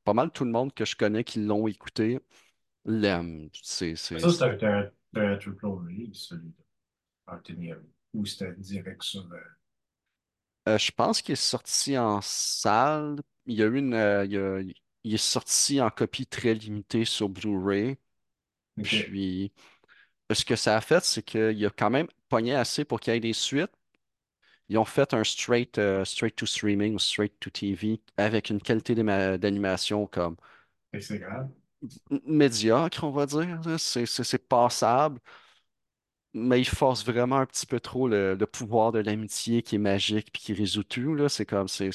pas 0.06 0.14
mal 0.14 0.32
tout 0.32 0.46
le 0.46 0.52
monde 0.52 0.74
que 0.74 0.86
je 0.86 0.96
connais 0.98 1.24
qui 1.26 1.42
l'ont 1.42 1.68
écouté 1.68 2.20
l'aime. 2.86 3.50
C'est, 3.64 3.96
c'est, 3.98 4.20
Ça, 4.20 4.30
c'est 4.32 4.64
un, 4.64 4.90
un, 5.22 5.38
release, 5.64 6.28
celui 6.28 6.50
de 6.50 6.54
Anthony 7.28 7.72
Hamilton. 7.72 7.92
Ou 8.14 8.26
c'était 8.26 8.54
direct 8.58 9.04
sur. 9.04 9.22
euh, 9.34 9.38
Euh, 10.68 10.78
je 10.78 10.92
pense 10.92 11.22
qu'il 11.22 11.34
est 11.34 11.36
sorti 11.36 11.98
en 11.98 12.22
salle. 12.22 13.20
il 13.46 13.56
y 13.58 13.64
a 13.64 13.68
eu 13.68 13.78
une, 13.78 13.94
euh, 13.94 14.26
il 14.26 14.32
y 14.32 14.38
a- 14.38 14.60
il 15.04 15.14
est 15.14 15.18
sorti 15.18 15.80
en 15.82 15.92
copie 15.92 16.26
très 16.26 16.54
limitée 16.56 17.06
sur 17.06 17.30
Blu-ray. 17.30 17.98
OK. 18.80 18.94
Puis, 19.04 19.54
ce 20.34 20.46
que 20.46 20.56
ça 20.58 20.78
a 20.78 20.82
fait, 20.82 21.04
c'est 21.06 21.24
qu'il 21.24 21.66
a 21.66 21.72
quand 21.72 21.90
même 21.92 22.08
pogné 22.30 22.56
assez 22.56 22.86
pour 22.86 23.00
qu'il 23.00 23.14
y 23.14 23.18
ait 23.18 23.20
des 23.22 23.34
suites. 23.34 23.72
Ils 24.70 24.78
ont 24.78 24.86
fait 24.86 25.14
un 25.16 25.24
straight, 25.24 25.78
euh, 25.80 26.06
straight 26.06 26.36
to 26.36 26.46
streaming 26.46 26.96
ou 26.96 27.00
straight 27.00 27.40
to 27.40 27.50
TV 27.50 28.02
avec 28.18 28.50
une 28.52 28.62
qualité 28.62 28.96
d'anima- 28.96 29.38
d'animation 29.40 30.08
comme 30.08 30.38
Fait 30.92 31.00
que 31.00 31.06
C'est 31.06 31.20
grave. 31.20 31.50
Médiocre, 32.26 33.04
on 33.04 33.12
va 33.12 33.26
dire. 33.26 33.60
C'est 33.78 34.48
passable, 34.48 35.20
mais 36.34 36.60
ils 36.62 36.68
forcent 36.68 37.06
vraiment 37.06 37.38
un 37.38 37.46
petit 37.46 37.66
peu 37.66 37.80
trop 37.80 38.08
le, 38.08 38.36
le 38.36 38.46
pouvoir 38.46 38.92
de 38.92 39.00
l'amitié 39.00 39.62
qui 39.64 39.76
est 39.76 39.78
magique 39.80 40.32
puis 40.34 40.42
qui 40.42 40.54
résout 40.54 40.84
tout. 40.84 41.28
C'est 41.30 41.46
comme, 41.46 41.68
c'est, 41.68 41.92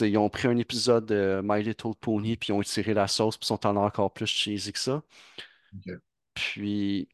ils 0.00 0.16
ont 0.18 0.28
pris 0.30 0.48
un 0.48 0.56
épisode 0.56 1.06
de 1.06 1.40
My 1.44 1.62
Little 1.62 1.94
Pony 2.00 2.36
puis 2.36 2.48
ils 2.50 2.52
ont 2.52 2.62
étiré 2.62 2.94
la 2.94 3.06
sauce 3.08 3.36
puis 3.36 3.46
sont 3.46 3.66
en 3.66 3.76
encore 3.76 4.12
plus 4.12 4.26
cheesy 4.26 4.72
que 4.72 4.78
ça. 4.78 5.02
Puis 6.34 7.08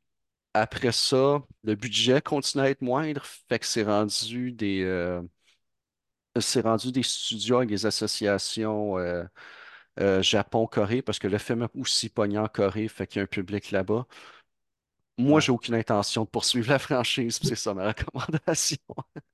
après 0.55 0.92
ça, 0.92 1.42
le 1.64 1.75
budget 1.77 2.22
continue 2.22 2.64
à 2.64 2.70
être 2.70 2.83
moindre, 2.83 3.25
fait 3.27 3.59
que 3.61 3.66
c'est 3.66 3.85
rendu 3.85 4.53
des, 4.53 4.83
euh, 4.85 5.22
c'est 6.40 6.61
rendu 6.62 6.92
des 6.92 7.03
studios 7.03 7.57
avec 7.59 7.68
des 7.70 7.87
associations 7.87 8.99
euh, 8.99 9.25
euh, 10.00 10.22
Japon-Corée, 10.22 11.02
parce 11.02 11.18
que 11.18 11.28
le 11.28 11.38
film 11.38 11.62
est 11.64 11.80
aussi 11.80 12.09
pogné 12.09 12.38
en 12.38 12.48
Corée, 12.48 12.88
fait 12.88 13.06
qu'il 13.06 13.18
y 13.18 13.20
a 13.20 13.24
un 13.24 13.26
public 13.26 13.70
là-bas. 13.70 14.06
Moi, 15.18 15.40
Ouais. 15.40 15.40
j'ai 15.40 15.52
aucune 15.52 15.74
intention 15.74 16.24
de 16.24 16.28
poursuivre 16.28 16.68
la 16.70 16.78
franchise, 16.78 17.38
puis 17.38 17.48
c'est 17.48 17.54
ça 17.56 17.72
ma 17.74 17.88
recommandation. 17.88 18.78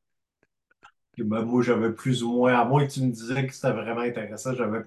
Puis, 1.12 1.25
ben, 1.25 1.42
moi, 1.44 1.62
j'avais 1.62 1.92
plus 1.92 2.22
ou 2.22 2.33
moins, 2.33 2.55
à 2.59 2.64
moins 2.64 2.87
que 2.87 2.92
tu 2.92 3.03
me 3.03 3.11
disais 3.12 3.46
que 3.46 3.53
c'était 3.55 3.72
vraiment 3.72 4.01
intéressant, 4.01 4.55
j'avais 4.55 4.81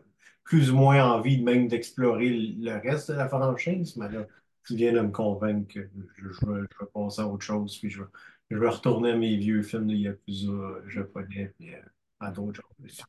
plus 0.44 0.72
ou 0.72 0.76
moins 0.76 1.04
envie 1.04 1.38
de 1.38 1.44
même 1.44 1.68
d'explorer 1.68 2.30
le 2.30 2.74
reste 2.80 3.12
de 3.12 3.18
la 3.18 3.28
franchise, 3.30 3.96
mais 3.98 4.10
là, 4.10 4.26
tu 4.66 4.76
viens 4.76 4.94
de 4.94 5.02
me 5.02 5.12
convaincre 5.12 5.72
que 5.74 5.82
je, 6.16 6.30
je 6.32 6.46
vais, 6.48 6.62
je 6.72 6.86
vais 6.86 6.92
passer 6.94 7.22
à 7.22 7.28
autre 7.28 7.44
chose, 7.44 7.78
puis 7.78 7.90
je 7.90 8.02
vais, 8.04 8.10
je 8.50 8.58
vais 8.58 8.70
retourner 8.70 9.12
à 9.12 9.16
mes 9.18 9.38
vieux 9.38 9.62
films 9.62 9.88
de 9.88 9.94
Yakuza 9.96 10.52
japonais, 10.88 11.54
puis 11.58 11.74
euh, 11.76 11.82
à 12.20 12.32
d'autres 12.32 12.62
choses. 12.80 13.02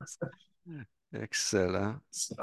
Excellent. 1.14 2.02
C'est 2.10 2.36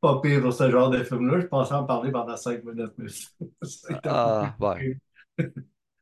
pas 0.00 0.20
pire 0.20 0.40
pour 0.42 0.52
ce 0.52 0.70
genre 0.70 0.90
de 0.90 1.02
film-là. 1.04 1.40
Je 1.40 1.46
pensais 1.46 1.74
en 1.74 1.84
parler 1.84 2.12
pendant 2.12 2.36
cinq 2.36 2.64
minutes, 2.64 2.92
mais 2.98 3.08
Ah, 4.02 4.56
ouais. 4.60 4.82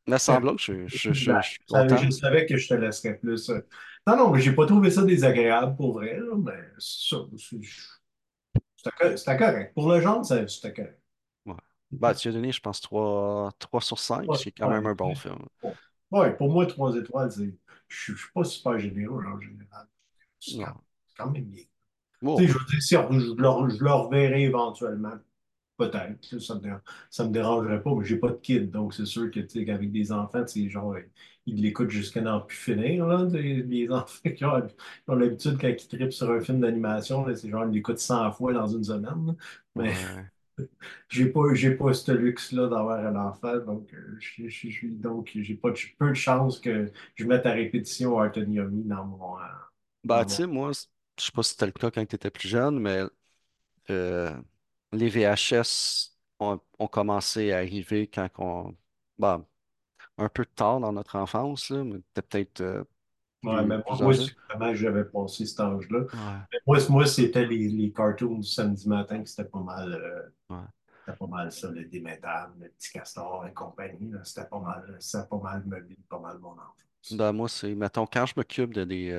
Mais 0.07 0.18
semblant 0.18 0.57
que 0.57 0.62
je, 0.62 0.87
je, 0.88 1.12
je- 1.12 1.33
Ben, 1.33 1.40
je 1.42 1.49
suis 1.49 1.59
je 1.68 2.11
savais 2.11 2.46
je 2.46 2.46
que 2.46 2.57
je 2.57 2.68
te 2.68 2.75
laisserais 2.75 3.18
plus. 3.18 3.51
euh. 3.51 3.61
Non, 4.07 4.16
non, 4.16 4.31
mais 4.31 4.40
j'ai 4.40 4.53
pas 4.55 4.66
trouvé 4.66 4.90
ça 4.90 5.03
désagréable 5.05 5.77
pour 5.77 5.94
vrai, 5.94 6.18
là, 6.18 6.35
mais 6.37 6.53
ça, 6.79 7.16
c'est- 7.37 7.57
c'était 8.77 8.96
co- 8.99 9.16
c'était 9.16 9.37
correct. 9.37 9.75
Pour 9.75 9.90
le 9.92 10.01
genre, 10.01 10.25
c'était 10.25 10.72
correct. 10.72 11.01
Ouais. 11.46 11.55
Bah, 12.01 12.14
tu 12.14 12.29
as 12.29 12.33
donné, 12.33 12.53
je 12.53 12.61
pense, 12.61 12.81
3 12.81 13.53
3 13.59 13.81
sur 13.81 13.99
5, 13.99 14.29
Ouais, 14.29 14.37
ce 14.37 14.42
qui 14.42 14.49
est 14.51 14.53
quand 14.53 14.68
même 14.68 14.87
un 14.87 14.94
bon 14.94 15.14
film. 15.14 15.38
Ouais, 16.11 16.37
pour 16.37 16.51
moi, 16.51 16.66
trois 16.66 16.94
étoiles, 16.96 17.31
c'est- 17.33 17.55
je 17.88 18.12
ne 18.12 18.16
suis 18.16 18.33
pas 18.35 18.44
super 18.44 18.79
généreux 18.79 19.25
en 19.27 19.40
général. 19.40 19.87
C'est 20.40 20.59
quand, 20.59 20.75
c'est 21.07 21.16
quand 21.16 21.31
même 21.31 21.44
bien. 21.46 21.64
Je 22.37 22.53
veux 22.53 22.65
dire, 22.71 22.83
si 22.83 22.97
on- 22.97 23.11
je 23.12 23.27
le, 23.35 23.71
je 23.79 23.85
le 23.85 23.91
reverrai 23.93 24.43
éventuellement. 24.45 25.12
Peut-être, 25.79 26.39
ça 26.41 26.55
me, 26.57 26.61
dé- 26.61 26.75
ça 27.11 27.25
me 27.27 27.31
dérangerait 27.33 27.83
pas, 27.83 27.95
mais 27.95 28.05
j'ai 28.05 28.17
pas 28.19 28.29
de 28.31 28.37
kid, 28.37 28.71
donc 28.71 28.95
c'est 28.95 29.07
sûr 29.07 29.31
que, 29.31 29.41
qu'avec 29.41 29.93
des 29.93 30.12
enfants, 30.12 30.45
genre, 30.69 30.97
ils 31.47 31.62
l'écoutent 31.62 31.91
jusqu'à 31.91 32.21
n'en 32.23 32.41
plus 32.41 32.57
finir, 32.57 33.07
là, 33.07 33.25
des 33.27 33.89
enfants 33.93 34.31
qui 34.37 34.45
ont, 34.45 34.62
l'habitude, 35.17 35.59
quand 35.61 35.69
ils 35.69 35.89
trippent 35.89 36.12
sur 36.12 36.31
un 36.31 36.41
film 36.41 36.61
d'animation, 36.61 37.27
c'est 37.37 37.51
genre, 37.51 37.65
ils 37.67 37.73
l'écoutent 37.73 37.99
100 37.99 38.33
fois 38.33 38.53
dans 38.55 38.67
une 38.69 38.85
semaine, 38.85 39.27
là. 39.27 39.35
Mais 39.77 39.95
Ouais. 39.95 40.27
j'ai 41.09 41.27
pas, 41.31 41.55
j'ai 41.55 41.73
pas 41.77 41.93
ce 41.95 42.12
luxe-là 42.12 42.69
d'avoir 42.69 42.99
un 43.07 43.17
enfant, 43.17 43.59
donc, 43.61 43.93
euh, 43.95 44.17
je- 44.21 44.87
donc 44.89 45.31
j'ai 45.35 45.55
pas 45.57 45.73
peu 45.99 46.09
de 46.11 46.15
chance 46.15 46.59
que 46.61 46.91
je 47.15 47.25
mette 47.25 47.47
à 47.47 47.53
répétition 47.53 48.19
Art 48.19 48.37
Yomi 48.37 48.85
dans 48.85 49.05
mon, 49.07 49.37
Bah, 50.05 50.25
dans 50.25 50.25
tu 50.25 50.35
sais, 50.35 50.47
moi, 50.47 50.71
je 51.18 51.24
sais 51.26 51.33
pas 51.33 51.42
si 51.42 51.50
c'était 51.50 51.66
le 51.66 51.72
cas 51.72 51.90
quand 51.90 52.05
tu 52.07 52.16
étais 52.16 52.31
plus 52.31 52.48
jeune, 52.48 52.79
mais 52.81 53.02
euh, 53.90 54.37
les 54.92 55.09
VHS 55.11 56.18
ont, 56.40 56.61
ont 56.79 56.88
commencé 56.88 57.52
à 57.52 57.59
arriver 57.59 58.09
quand 58.09 58.29
on, 58.38 58.76
bah, 59.18 59.46
un 60.18 60.29
peu 60.31 60.46
tard 60.46 60.81
dans 60.81 60.92
notre 60.92 61.16
enfance, 61.18 61.70
là, 61.70 61.85
mais 61.85 62.00
t'es 62.14 62.22
peut-être 62.22 62.61
euh, 62.62 62.85
Ouais, 63.44 63.62
plus, 63.62 63.66
mais 63.66 63.76
moi, 63.79 63.96
plus 63.96 64.02
moi, 64.02 64.12
âgé. 64.12 64.31
que 64.72 64.74
j'avais 64.74 65.05
passé 65.05 65.46
cet 65.46 65.61
âge-là. 65.61 66.00
Ouais, 66.12 66.46
Mais 66.52 66.59
Moi, 66.66 66.81
c- 66.81 66.90
moi 66.90 67.07
c'était 67.07 67.46
les, 67.46 67.68
les 67.68 67.92
cartoons 67.92 68.38
du 68.38 68.48
samedi 68.48 68.88
matin 68.88 69.22
que 69.22 69.29
c'était 69.29 69.48
pas 69.48 69.61
mal, 69.61 69.92
euh, 69.92 70.29
ouais. 70.50 70.66
c'était 71.07 71.18
pas 71.18 71.26
mal 71.29 71.52
ça, 71.52 71.70
le 71.70 71.85
Déméthane, 71.87 72.55
le 72.61 72.70
Petit 72.70 72.92
Castor 72.92 73.46
et 73.46 73.55
compagnie. 73.55 74.11
là. 74.12 74.24
C'était 74.24 74.48
pas 74.48 74.61
mal, 74.61 74.96
ça 75.00 75.20
a 75.22 75.24
pas 75.26 75.38
mal 75.38 75.64
meublé 75.66 75.96
pas 76.09 76.20
mal 76.20 76.38
mon 76.38 76.52
enfance. 76.52 76.76
Ben, 77.11 77.33
moi, 77.33 77.48
c'est, 77.48 77.74
mettons, 77.74 78.07
quand 78.07 78.26
je 78.26 78.35
m'occupe 78.37 78.72
de 78.74 78.85
des, 78.85 79.11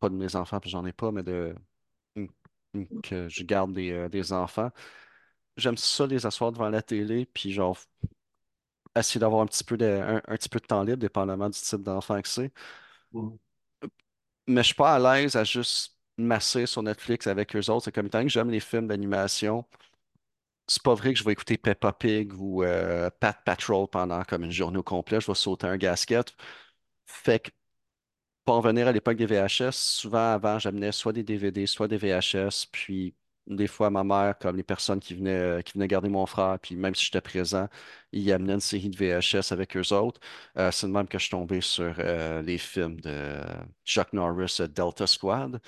pas 0.00 0.08
de 0.08 0.14
mes 0.16 0.36
enfants, 0.36 0.60
puis 0.60 0.70
j'en 0.70 0.84
ai 0.86 0.92
pas, 0.92 1.12
mais 1.12 1.22
de, 1.22 1.54
une- 2.16 2.30
une- 2.74 2.88
que 3.02 3.28
je 3.28 3.44
garde 3.44 3.72
des, 3.74 3.92
euh, 3.92 4.08
des 4.10 4.32
enfants, 4.32 4.70
j'aime 5.56 5.76
ça 5.78 6.06
les 6.06 6.26
asseoir 6.26 6.52
devant 6.52 6.70
la 6.70 6.82
télé, 6.82 7.26
puis 7.26 7.52
genre, 7.52 7.78
essayer 8.96 9.20
d'avoir 9.20 9.42
un 9.42 9.46
petit 9.46 9.64
peu 9.64 9.76
de, 9.76 9.84
un, 9.86 10.16
un 10.26 10.36
petit 10.36 10.48
peu 10.48 10.58
de 10.60 10.66
temps 10.66 10.82
libre, 10.82 10.98
dépendamment 10.98 11.48
du 11.50 11.58
type 11.60 11.82
d'enfant 11.82 12.20
que 12.22 12.28
c'est. 12.28 12.52
Mais 14.48 14.62
je 14.62 14.66
suis 14.68 14.74
pas 14.74 14.94
à 14.94 14.98
l'aise 15.20 15.36
à 15.36 15.44
juste 15.44 15.96
masser 16.18 16.66
sur 16.66 16.82
Netflix 16.82 17.26
avec 17.26 17.54
eux 17.56 17.70
autres. 17.70 17.84
C'est 17.84 17.92
comme 17.92 18.06
étant 18.06 18.22
que 18.22 18.28
j'aime 18.28 18.50
les 18.50 18.60
films 18.60 18.86
d'animation. 18.88 19.64
C'est 20.68 20.82
pas 20.82 20.94
vrai 20.94 21.12
que 21.12 21.18
je 21.18 21.24
vais 21.24 21.32
écouter 21.32 21.56
Peppa 21.58 21.92
Pig 21.92 22.32
ou 22.34 22.62
euh, 22.64 23.08
Pat 23.20 23.36
Patrol 23.44 23.86
pendant 23.88 24.22
comme 24.24 24.44
une 24.44 24.50
journée 24.50 24.78
au 24.78 24.82
complet. 24.82 25.20
Je 25.20 25.26
vais 25.28 25.34
sauter 25.34 25.66
un 25.68 25.76
gasket. 25.76 26.34
Fait 27.06 27.40
que 27.40 27.50
pour 28.46 28.56
en 28.56 28.60
venir 28.60 28.88
à 28.88 28.92
l'époque 28.92 29.16
des 29.18 29.26
VHS, 29.26 29.72
souvent 29.72 30.32
avant, 30.34 30.58
j'amenais 30.58 30.92
soit 30.92 31.12
des 31.12 31.24
DVD, 31.24 31.66
soit 31.66 31.88
des 31.88 31.98
VHS. 31.98 32.66
Puis 32.72 33.14
des 33.46 33.66
fois, 33.68 33.90
ma 33.90 34.04
mère, 34.04 34.38
comme 34.38 34.56
les 34.56 34.62
personnes 34.64 35.00
qui 35.00 35.14
venaient, 35.14 35.62
qui 35.64 35.74
venaient 35.74 35.88
garder 35.88 36.08
mon 36.08 36.26
frère, 36.26 36.58
puis 36.60 36.76
même 36.76 36.94
si 36.94 37.06
j'étais 37.06 37.20
présent, 37.20 37.68
ils 38.12 38.32
amenaient 38.32 38.54
une 38.54 38.60
série 38.60 38.90
de 38.90 38.96
VHS 38.96 39.52
avec 39.52 39.76
eux 39.76 39.92
autres. 39.94 40.20
Euh, 40.58 40.70
c'est 40.72 40.86
de 40.86 40.92
même 40.92 41.08
que 41.08 41.18
je 41.18 41.24
suis 41.24 41.30
tombé 41.30 41.60
sur 41.60 41.94
euh, 41.98 42.42
les 42.42 42.58
films 42.58 43.00
de 43.00 43.40
Chuck 43.84 44.12
Norris, 44.12 44.58
euh, 44.60 44.68
Delta 44.68 45.06
Squad. 45.06 45.60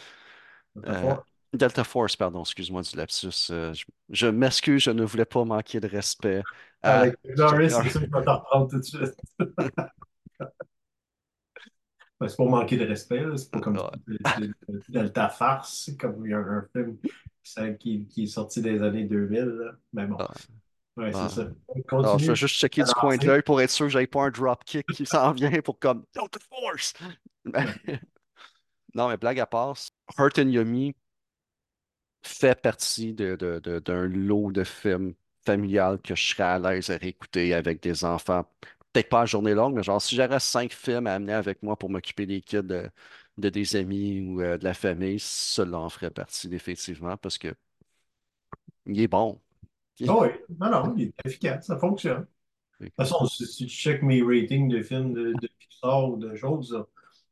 Euh, 0.87 0.95
fort. 0.95 1.25
Delta 1.53 1.85
Force, 1.85 2.17
pardon, 2.17 2.43
excuse-moi 2.43 2.83
du 2.83 2.97
lapsus. 2.97 3.51
Euh, 3.51 3.73
je 3.75 3.85
je 4.11 4.27
m'excuse, 4.27 4.83
je 4.83 4.91
ne 4.91 5.05
voulais 5.05 5.25
pas 5.25 5.45
manquer 5.45 5.81
de 5.81 5.89
respect 5.89 6.47
Avec 6.83 7.17
Norris, 7.37 7.71
c'est 7.71 7.81
Norris. 7.81 7.91
ça 7.91 8.01
que 8.01 8.07
je 8.07 8.17
vais 8.17 8.25
te 8.25 8.31
reprendre 8.31 8.69
tout 8.71 8.79
de 8.79 8.85
suite. 8.85 9.15
Ben, 12.21 12.29
c'est 12.29 12.37
pas 12.37 12.45
manquer 12.45 12.77
de 12.77 12.85
respect. 12.85 13.25
C'est 13.37 13.51
pas 13.51 13.61
comme 13.61 13.79
Delta 14.89 15.29
Farce, 15.29 15.91
comme 16.01 16.27
il 16.27 16.31
y 16.31 16.35
a 16.35 16.39
un 16.39 16.67
film 16.73 16.99
qui, 17.79 18.07
qui 18.07 18.25
est 18.25 18.27
sorti 18.27 18.61
des 18.61 18.83
années 18.83 19.05
2000. 19.05 19.45
là. 19.45 19.73
Mais 19.93 20.07
bon, 20.07 20.17
ouais, 20.97 21.13
c'est 21.13 21.29
ça. 21.29 21.49
Alors, 22.05 22.19
je 22.19 22.27
vais 22.27 22.37
juste 22.37 22.57
checker 22.57 22.83
du 22.83 22.93
coin 22.93 23.17
de 23.17 23.27
l'œil 23.27 23.43
pour 23.43 23.61
être 23.61 23.71
sûr 23.71 23.87
que 23.87 23.91
j'avais 23.93 24.07
pas 24.09 24.25
un 24.25 24.31
dropkick 24.31 24.87
qui 24.89 25.07
s'en 25.07 25.33
vient 25.33 25.51
pour 25.63 25.79
comme 25.79 26.05
Delta 26.15 26.39
Force. 26.51 26.95
Non, 28.95 29.09
mais 29.09 29.17
blague 29.17 29.39
à 29.41 29.47
part, 29.47 29.77
Hurt 30.19 30.39
and 30.39 30.49
Yummy 30.49 30.95
fait 32.23 32.61
partie 32.61 33.15
de, 33.15 33.37
de- 33.37 33.61
de- 33.61 33.79
d'un 33.79 34.07
lot 34.07 34.51
de 34.53 34.65
films 34.65 35.15
familial 35.47 35.99
que 36.01 36.15
je 36.15 36.27
serais 36.35 36.43
à 36.43 36.59
l'aise 36.59 36.91
à 36.91 36.97
réécouter 36.97 37.55
avec 37.55 37.81
des 37.83 38.05
enfants. 38.05 38.45
Peut-être 38.99 39.09
pas 39.11 39.23
à 39.23 39.27
journée 39.27 39.55
longue, 39.55 39.75
mais 39.77 39.83
genre 39.83 40.01
si 40.03 40.17
j'aurais 40.17 40.41
cinq 40.41 40.73
films 40.73 41.07
à 41.07 41.15
amener 41.15 41.33
avec 41.35 41.63
moi 41.63 41.77
pour 41.77 41.91
m'occuper 41.91 42.27
des 42.27 42.41
kids 42.41 42.63
de, 42.65 42.91
de 43.39 43.49
des 43.51 43.77
amis 43.77 44.21
ou 44.21 44.41
euh, 44.43 44.59
de 44.59 44.65
la 44.65 44.75
famille, 44.75 45.19
cela 45.21 45.79
en 45.79 45.89
ferait 45.89 46.11
partie 46.11 46.49
définitivement 46.49 47.17
parce 47.17 47.39
que 47.39 47.55
il 48.87 49.01
est 49.01 49.09
bon. 49.09 49.41
Ah 50.07 50.17
oui, 50.21 50.29
non, 50.59 50.71
non, 50.71 50.95
il 50.97 51.09
est 51.09 51.15
efficace, 51.27 51.67
ça 51.67 51.79
fonctionne. 51.79 52.21
De 52.21 52.27
toute 52.87 52.97
façon, 52.97 53.27
si, 53.27 53.47
si 53.47 53.67
tu 53.67 53.75
checkes 53.75 54.03
mes 54.03 54.23
ratings 54.23 54.69
de 54.69 54.83
films 54.83 55.13
de, 55.15 55.33
de 55.35 55.49
Pixar 55.59 56.11
ou 56.11 56.17
de 56.17 56.35
choses, 56.37 56.85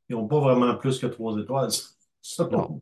ils 0.09 0.16
n'ont 0.16 0.29
pas 0.29 0.40
vraiment 0.40 0.76
plus 0.76 0.98
que 1.00 1.07
trois 1.07 1.38
étoiles. 1.38 1.70
Non. 2.50 2.81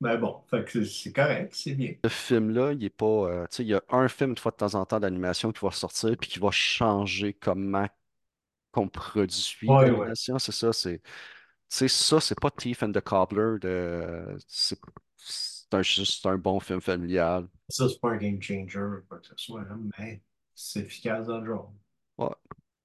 Mais 0.00 0.16
bon, 0.18 0.42
que 0.50 0.84
c'est 0.84 0.84
c'est 0.84 1.12
correct, 1.12 1.52
c'est 1.54 1.74
bien. 1.74 1.94
Ce 2.04 2.08
film-là, 2.10 2.72
il 2.72 2.84
est 2.84 2.90
pas. 2.90 3.04
euh, 3.06 3.46
tu 3.50 3.56
sais, 3.56 3.62
il 3.64 3.68
y 3.68 3.74
a 3.74 3.82
un 3.90 4.08
film 4.08 4.34
de 4.34 4.40
fois 4.40 4.50
de 4.52 4.56
temps 4.56 4.74
en 4.74 4.86
temps 4.86 5.00
d'animation 5.00 5.52
qui 5.52 5.60
va 5.64 5.70
sortir 5.70 6.16
puis 6.18 6.30
qui 6.30 6.38
va 6.38 6.50
changer 6.50 7.34
comment 7.34 7.86
qu'on 8.72 8.88
produit 8.88 9.68
de 9.68 9.72
l'animation. 9.72 10.38
C'est 10.38 10.52
ça, 10.52 10.72
c'est. 10.72 11.00
Ça, 11.68 12.20
c'est 12.20 12.38
pas 12.38 12.50
Thief 12.50 12.82
and 12.82 12.92
the 12.92 13.00
Cobbler 13.00 13.58
de. 13.60 14.36
C'est 14.46 14.78
un, 15.72 15.82
juste 15.82 16.26
un 16.26 16.36
bon 16.36 16.58
film 16.58 16.80
familial. 16.80 17.46
Ça, 17.68 17.88
c'est 17.88 18.00
pas 18.00 18.10
un 18.10 18.16
game 18.16 18.42
changer, 18.42 19.02
quoi 19.08 19.18
que 19.18 19.26
ce 19.26 19.34
soit, 19.36 19.62
hein, 19.62 19.80
mais 19.98 20.20
c'est 20.54 20.80
efficace 20.80 21.26
dans 21.26 21.38
le 21.38 21.46
genre. 21.46 21.72
Ouais. 22.18 22.34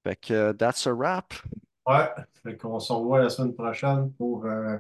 Fait 0.04 0.16
que, 0.16 0.52
uh, 0.52 0.56
that's 0.56 0.86
a 0.86 0.94
wrap. 0.94 1.34
Ouais, 1.88 2.10
fait 2.44 2.58
qu'on 2.58 2.80
se 2.80 2.94
revoit 2.94 3.22
la 3.24 3.30
semaine 3.30 3.56
prochaine 3.56 4.12
pour 4.14 4.46
euh, 4.46 4.78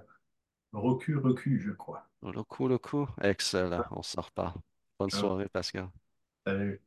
Roku, 0.71 1.15
Roku, 1.17 1.59
je 1.59 1.71
crois. 1.71 2.07
Le 2.21 2.43
coup, 2.43 2.67
le 2.67 2.77
coup. 2.77 3.07
Excellent. 3.21 3.79
Ouais. 3.79 3.85
On 3.91 4.03
s'en 4.03 4.21
reparle. 4.21 4.59
Bonne 4.99 5.09
soirée, 5.09 5.47
Pascal. 5.49 5.89
Salut. 6.45 6.81